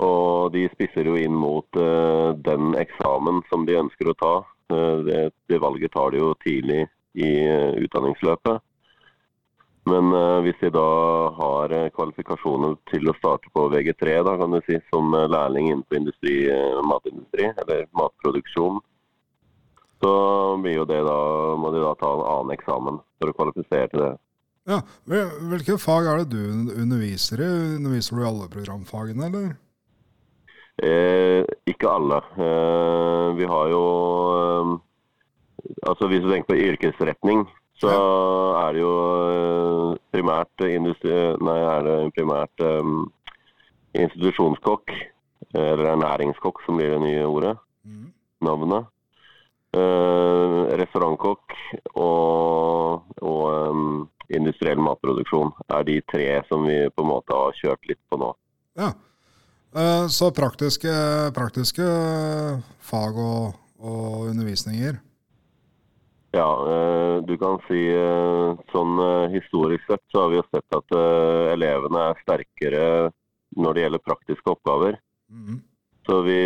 [0.00, 4.34] Og de spisser jo inn mot uh, den eksamen som de ønsker å ta.
[4.72, 5.20] Uh, det,
[5.50, 6.86] det valget tar de jo tidlig
[7.20, 8.64] i uh, utdanningsløpet.
[9.90, 10.12] Men
[10.44, 10.82] hvis de da
[11.34, 16.34] har kvalifikasjoner til å starte på VG3, da kan du si, som lærling innenfor industri,
[16.86, 18.76] matindustri eller matproduksjon,
[20.04, 20.12] så
[20.60, 21.16] blir jo det da,
[21.58, 24.12] må de da ta en annen eksamen for å kvalifisere til det.
[24.68, 27.48] Ja, Hvil- Hvilke fag er det du underviser i?
[27.78, 29.56] Underviser du i alle programfagene, eller?
[30.82, 32.20] Eh, ikke alle.
[32.40, 33.82] Eh, vi har jo
[34.36, 34.78] eh,
[35.86, 37.42] Altså hvis du tenker på yrkesretning,
[37.80, 37.90] så
[38.60, 38.94] er det jo
[39.30, 41.12] eh, primært industri...
[41.44, 42.92] Nei, er det primært eh,
[44.00, 44.92] institusjonskokk.
[45.54, 47.56] Eller ernæringskokk, som blir det nye ordet.
[47.84, 48.12] Mm.
[48.46, 48.86] Navnet.
[49.74, 51.54] Eh, restaurantkokk
[51.94, 53.84] og, og eh,
[54.36, 58.32] industriell matproduksjon er de tre som vi på en måte har kjørt litt på nå.
[58.78, 58.92] Ja.
[59.74, 60.90] Eh, Så praktiske,
[61.34, 61.86] praktiske
[62.82, 64.98] fag og, og undervisninger.
[66.34, 69.00] Ja, eh, du kan si eh, sånn
[69.34, 70.98] historisk sett så har vi jo sett at
[71.54, 72.84] elevene er sterkere
[73.58, 75.00] når det gjelder praktiske oppgaver.
[75.30, 75.62] Mhm.
[76.10, 76.40] Så, vi,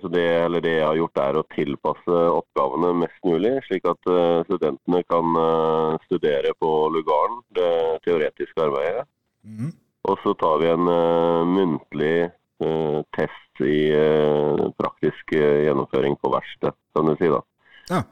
[0.00, 4.06] så det, eller det jeg har gjort er å tilpasse oppgavene mest mulig, slik at
[4.06, 7.72] eh, studentene kan eh, studere på lugaren, det
[8.04, 9.02] teoretiske arbeidet.
[9.42, 9.72] Mm.
[10.06, 12.30] Og så tar vi en uh, muntlig
[12.62, 17.42] uh, test i uh, praktisk gjennomføring på verkstedet, kan du si da.
[17.90, 18.04] Ja.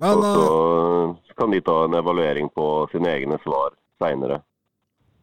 [0.00, 4.40] Men Og så kan de ta en evaluering på sine egne svar seinere.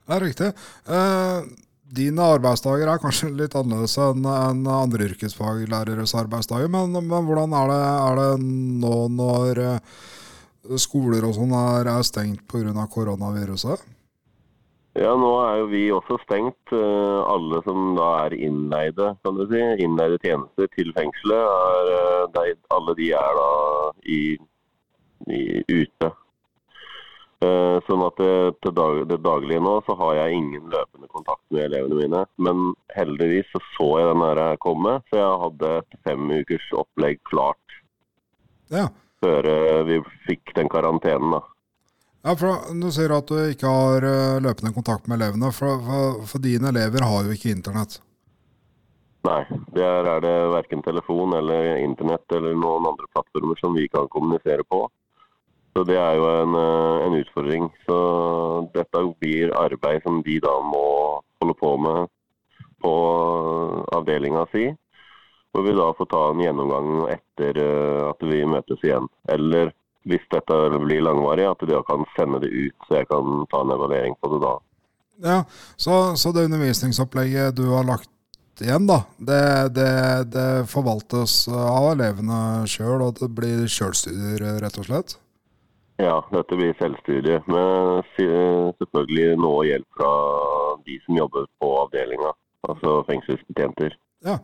[0.08, 0.54] er riktig.
[0.86, 1.42] Eh,
[1.88, 7.72] Dine arbeidsdager er kanskje litt annerledes enn en andre yrkesfaglæreres arbeidsdager, men, men hvordan er
[7.72, 8.32] det, er det
[8.84, 10.02] nå når eh,
[10.76, 12.88] skoler og sånn er, er stengt pga.
[12.92, 13.86] koronaviruset?
[14.98, 16.74] Ja, nå er jo vi også stengt.
[16.74, 22.24] eh, Alle som da er innleide, kan du si, innleide tjenester til fengselet, er, eh,
[22.36, 23.52] de, alle de er da
[24.04, 24.22] i,
[25.32, 26.12] i ute.
[27.46, 28.30] Eh, Sånn at det,
[28.66, 28.74] til
[29.08, 32.24] det daglige nå så har jeg ingen løpende kontakt med elevene mine.
[32.42, 37.22] Men heldigvis så så jeg den her komme, så jeg hadde et fem ukers opplegg
[37.30, 37.78] klart
[38.74, 38.88] Ja.
[39.24, 41.38] før eh, vi fikk den karantenen.
[41.38, 41.44] da.
[42.26, 46.26] Ja, for Du sier at du ikke har eh, løpende kontakt med elevene, for, for,
[46.28, 48.02] for dine elever har jo ikke internett.
[49.28, 49.44] Nei,
[49.76, 54.64] der er det verken telefon eller internett eller noen andre plattformer som vi kan kommunisere
[54.68, 54.88] på.
[55.78, 57.68] Så det er jo en, eh, en utfordring.
[57.86, 57.96] Så
[58.74, 60.86] dette blir arbeid som de da må
[61.38, 62.08] holde på med
[62.82, 62.94] på
[63.94, 64.72] avdelinga si.
[65.54, 69.06] Hvor vi da får ta en gjennomgang etter eh, at vi møtes igjen.
[69.30, 69.70] Eller
[70.10, 73.62] hvis dette blir langvarig, at de da kan sende det ut, så jeg kan ta
[73.62, 74.56] en evaluering på det da.
[75.28, 75.38] Ja,
[75.78, 78.10] Så, så det undervisningsopplegget du har lagt
[78.62, 79.46] igjen, da, det,
[79.78, 79.94] det,
[80.34, 85.18] det forvaltes av elevene sjøl, og det blir sjølstudier, rett og slett?
[85.98, 87.40] Ja, dette blir selvstudie.
[87.50, 88.28] Med si-
[88.82, 90.12] selvfølgelig nå hjelp fra
[90.86, 92.34] de som jobber på avdelinga.
[92.68, 93.96] Altså fengselsbetjenter.
[94.26, 94.38] Ja.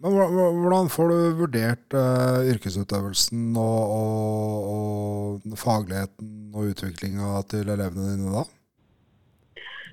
[0.00, 8.12] Men hvordan får du vurdert eh, yrkesutøvelsen og, og, og fagligheten og utviklinga til elevene
[8.14, 8.44] dine da?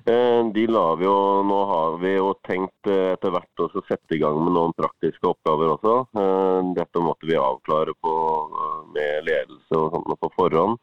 [0.06, 4.14] Eh, De lar vi jo, Nå har vi jo tenkt eh, etter hvert å sette
[4.14, 5.96] i gang med noen praktiske oppgaver også.
[6.22, 8.14] Eh, Dette måtte vi avklare på,
[8.62, 10.78] eh, med ledelse og sånt på forhånd.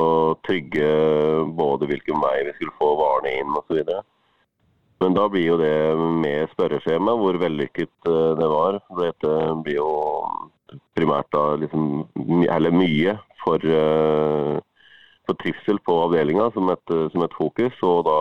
[0.00, 0.86] Og trygge
[1.58, 3.82] både hvilken vei vi skulle få varene inn osv.
[5.00, 8.80] Men da blir jo det med spørreskjema hvor vellykket eh, det var.
[8.98, 9.92] Dette blir jo
[10.96, 12.04] primært da liksom,
[12.52, 14.58] eller mye for, eh,
[15.24, 16.68] for trivsel på avdelinga som,
[17.14, 17.80] som et fokus.
[17.80, 18.18] Og da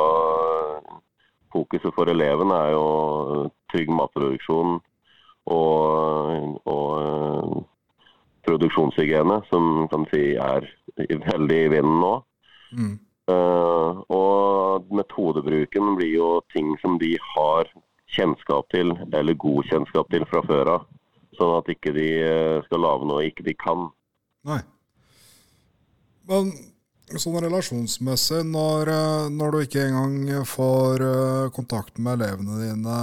[1.52, 2.88] fokuset for eleven er jo
[3.74, 4.80] trygg matproduksjon
[5.50, 7.62] og, og eh,
[8.48, 10.68] produksjonshygiene, som kan si er
[11.08, 12.16] veldig i vinden nå.
[12.76, 12.96] Mm.
[13.30, 17.70] Uh, og metodebruken blir jo ting som de har
[18.16, 20.88] kjennskap til, eller god kjennskap til fra før av.
[21.38, 23.86] Sånn at ikke de eh, skal lage noe ikke de kan.
[24.50, 24.58] Nei.
[26.28, 26.50] Men
[27.18, 32.98] sånn relasjonsmessig, når, eh, når du ikke engang får eh, kontakt med elevene dine,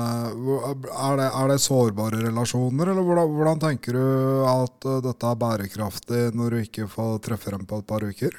[0.95, 4.07] er det, er det sårbare relasjoner, eller hvordan, hvordan tenker du
[4.47, 8.39] at eh, dette er bærekraftig når du ikke får treffe dem på et par uker?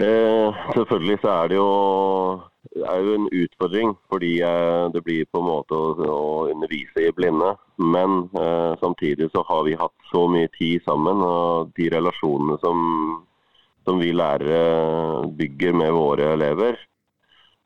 [0.00, 1.70] Eh, selvfølgelig så er det jo,
[2.80, 4.34] er jo en utfordring, fordi
[4.92, 7.54] det blir på en måte å, å undervise i blinde.
[7.76, 12.78] Men eh, samtidig så har vi hatt så mye tid sammen, og de relasjonene som,
[13.86, 16.76] som vi lærere bygger med våre elever,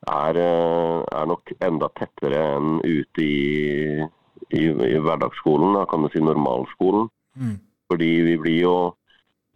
[0.07, 4.05] er, eh, er nok enda tettere enn ute i,
[4.53, 7.09] i, i hverdagsskolen, da, kan du si normalskolen.
[7.37, 7.57] Mm.
[7.91, 8.75] Fordi vi blir jo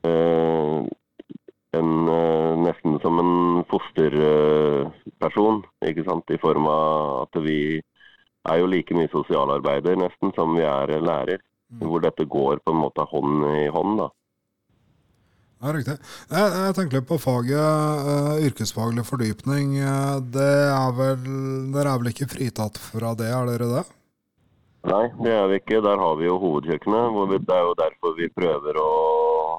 [0.05, 0.86] eh,
[1.80, 6.34] en, eh, nesten som en fosterperson, ikke sant?
[6.34, 7.59] i form av at vi
[8.45, 11.41] er jo like mye sosialarbeider nesten som vi er lærer.
[11.82, 13.97] Hvor dette går på en måte hånd i hånd.
[13.99, 14.09] da.
[15.64, 15.95] Ja, riktig.
[16.30, 19.78] Jeg, jeg tenker litt på faget uh, yrkesfaglig fordypning.
[19.80, 21.30] Uh, det er vel,
[21.74, 23.86] dere er vel ikke fritatt fra det, er dere det?
[24.86, 25.80] Nei, det er vi ikke.
[25.86, 27.08] Der har vi jo hovedkjøkkenet.
[27.16, 28.91] Hvor vi, det er jo derfor vi prøver å,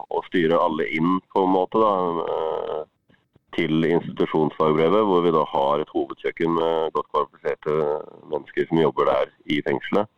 [0.07, 1.95] å, styre alle inn på en måte da,
[2.29, 3.17] uh,
[3.57, 5.09] til institusjonsfagbrevet.
[5.09, 7.81] Hvor vi da har et hovedkjøkken med godt kvalifiserte
[8.29, 10.13] mennesker som jobber der i fengselet.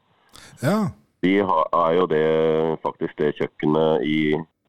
[0.61, 0.79] Ja.
[1.22, 2.26] Vi har, er jo det
[2.85, 4.20] faktisk det kjøkkenet i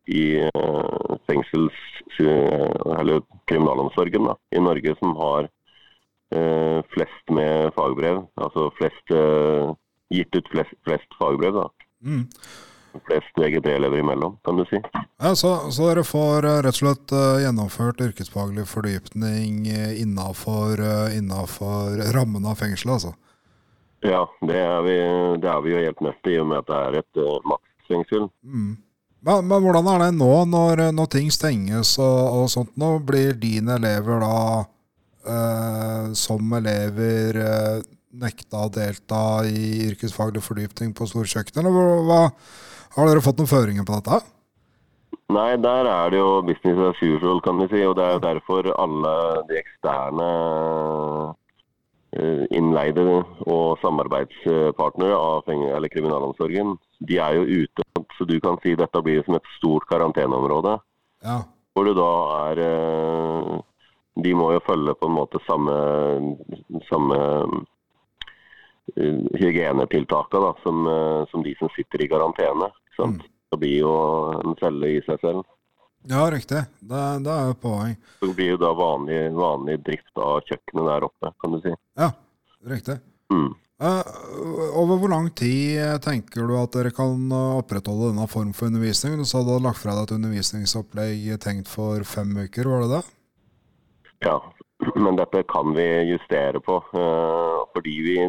[0.09, 1.85] i uh, fengsels...
[2.19, 5.45] eller kriminalomsorgen da, i Norge som har
[6.35, 8.17] eh, flest med fagbrev.
[8.35, 9.69] Altså flest eh,
[10.11, 11.55] gitt ut flest, flest fagbrev.
[11.55, 11.69] da.
[12.03, 12.25] Mm.
[13.07, 14.81] Flest VG3-elever imellom, kan du si.
[14.91, 19.69] Ja, så, så, dere får rett og slett gjennomført yrkesfaglig fordypning
[20.01, 20.83] innafor,
[21.15, 23.15] innafor rammen av fengselet, altså?
[24.03, 24.99] Ja, det er, vi,
[25.43, 27.39] det er vi jo helt nødt til, i og med at det er et uh,
[27.51, 28.29] maktfengsel.
[28.43, 28.77] Mm.
[29.25, 32.93] Men, men, hvordan er det nå, når, når ting stenges og, og, sånt nå?
[33.03, 34.39] Blir dine elever da,
[35.27, 37.81] eh, som elever, eh,
[38.19, 42.21] nekta å delta i yrkesfaglig fordypning på storkjøkkenet, eller hva,
[42.95, 44.21] har dere fått noen føringer på dette?
[45.29, 47.83] Nei, der er det jo business as usual, kan vi si.
[47.85, 49.11] Og det er derfor alle
[49.49, 50.29] de eksterne
[52.09, 53.03] innleide
[53.45, 56.71] og samarbeidspartnere av eller kriminalomsorgen,
[57.05, 57.85] de er jo ute
[58.19, 60.75] så du kan si dette blir som et stort karanteneområde.
[61.23, 61.39] Ja.
[61.73, 62.11] Hvor du da
[62.49, 63.59] er eh,
[64.19, 65.75] De må jo følge på en måte samme,
[66.89, 67.19] samme
[68.97, 72.67] eh, hygienetiltakene som, eh, som, de som sitter i karantene.
[72.99, 73.21] Mm.
[73.49, 73.93] Det blir jo
[74.41, 75.45] en celle i seg selv.
[76.07, 76.63] Ja, riktig.
[76.79, 77.95] Det, det er jo poeng.
[78.21, 81.73] Det blir jo da vanlig, vanlig drift av kjøkkenet der oppe, kan du si.
[81.99, 82.13] Ja,
[82.71, 82.99] riktig.
[83.33, 83.51] Mm.
[83.79, 84.03] Uh,
[84.75, 89.19] over hvor lang tid tenker du at dere kan opprettholde denne form for undervisning?
[89.19, 92.91] Du sa du hadde lagt fra deg et undervisningsopplegg tenkt for fem uker, var det
[92.97, 93.03] det?
[94.27, 94.35] Ja,
[95.03, 96.81] men dette kan vi justere på.
[96.95, 98.19] Uh, fordi vi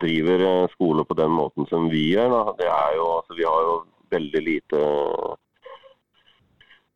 [0.00, 2.54] driver eh, skole på den måten som vi gjør.
[2.58, 3.76] Det er jo, altså, vi har jo
[4.12, 4.80] veldig lite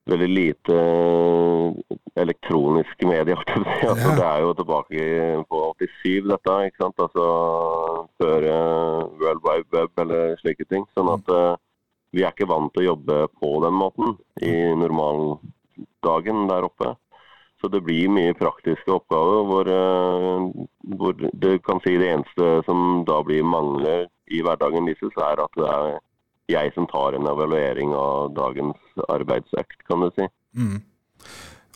[0.08, 3.40] veldig lite eh, elektroniske medier.
[3.90, 5.04] Altså, Det er jo tilbake
[5.50, 6.56] på 87, dette.
[6.66, 7.02] ikke sant?
[7.06, 7.26] Altså
[8.20, 10.86] Før uh, World Wide Web eller slike ting.
[10.96, 11.54] Sånn at uh,
[12.12, 16.94] vi er ikke vant til å jobbe på den måten i normaldagen der oppe.
[17.60, 23.02] Så det blir mye praktiske oppgaver hvor, uh, hvor du kan si det eneste som
[23.08, 25.98] da blir mangler i hverdagen deres, er at det er
[26.50, 30.28] jeg som tar en evaluering av dagens arbeidsøkt, kan du si.
[30.58, 30.78] Mm.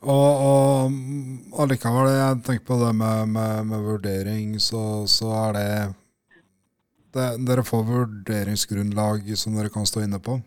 [0.05, 5.69] Og, og allikevel, jeg tenker på det med, med, med vurdering, så, så, er det,
[7.17, 10.41] det Dere får vurderingsgrunnlag som dere kan stå inne på?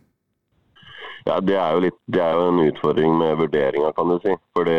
[1.28, 4.36] Ja, det er litt, det er jo en utfordring med vurderinga, kan du si.
[4.56, 4.78] Fordi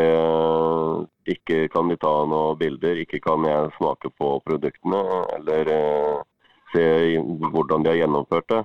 [1.34, 5.02] ikke kan de ta noen bilder, ikke kan jeg smake på produktene
[5.36, 6.14] eller eh,
[6.72, 6.86] se
[7.52, 8.62] hvordan de har gjennomført det.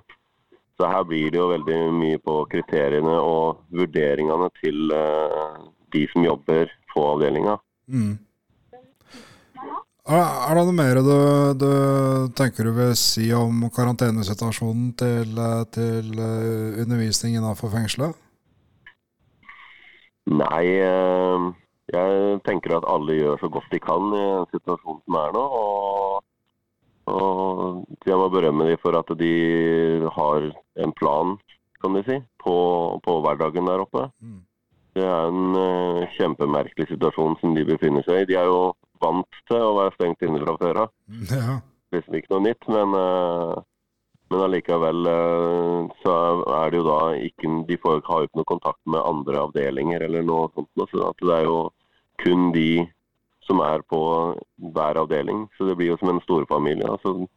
[0.84, 5.62] Så her blir det jo veldig mye på kriteriene og vurderingene til uh,
[5.96, 7.54] de som jobber på avdelinga.
[7.88, 8.18] Mm.
[10.04, 11.14] Er, det noe mer du,
[11.56, 11.70] du,
[12.36, 15.40] tenker du vil si om karantenesituasjonen til,
[15.72, 18.20] til uh, undervisning innenfor fengselet?
[20.36, 20.66] Nei,
[21.96, 25.48] jeg tenker at alle gjør så godt de kan i den situasjonen som er nå.
[25.48, 26.20] og
[27.12, 29.34] og jeg må berømme dem for at de
[30.16, 30.48] har
[30.86, 31.36] en plan,
[31.84, 32.56] kan de si, på,
[33.04, 34.08] på hverdagen der oppe.
[34.24, 34.42] Mm.
[34.94, 38.30] Det er en uh, kjempemerkelig situasjon som de befinner seg i.
[38.30, 40.92] De er jo vant til å være stengt inne fra før av.
[41.34, 41.60] Ja.
[41.94, 43.58] Liksom ikke noe nytt, men, uh,
[44.32, 46.14] men allikevel uh, så
[46.62, 50.26] er det jo da ikke De får jo ikke noe kontakt med andre avdelinger eller
[50.26, 50.72] noe sånt.
[50.94, 51.58] Så det er jo
[52.22, 52.86] kun de
[53.48, 54.00] som er på
[54.74, 55.46] hver avdeling.
[55.58, 56.88] Så det blir jo som en storfamilie.
[56.90, 57.28] Altså,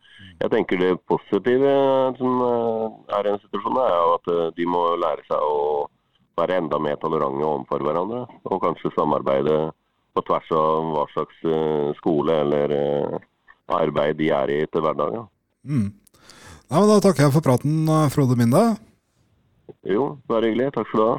[0.40, 1.74] jeg tenker det positive
[2.18, 2.86] som eh,
[3.18, 5.86] er i den situasjonen, er at eh, de må lære seg å
[6.36, 8.24] være enda mer tolerante overfor hverandre.
[8.50, 9.58] Og kanskje samarbeide
[10.16, 12.76] på tvers av hva slags eh, skole eller
[13.76, 15.30] arbeid de er i til hverdagen.
[15.66, 15.88] Mm.
[16.66, 18.62] Ja, da takker jeg for praten, Frode Minde.
[19.86, 20.72] Jo, bare hyggelig.
[20.74, 21.16] Takk skal du ha.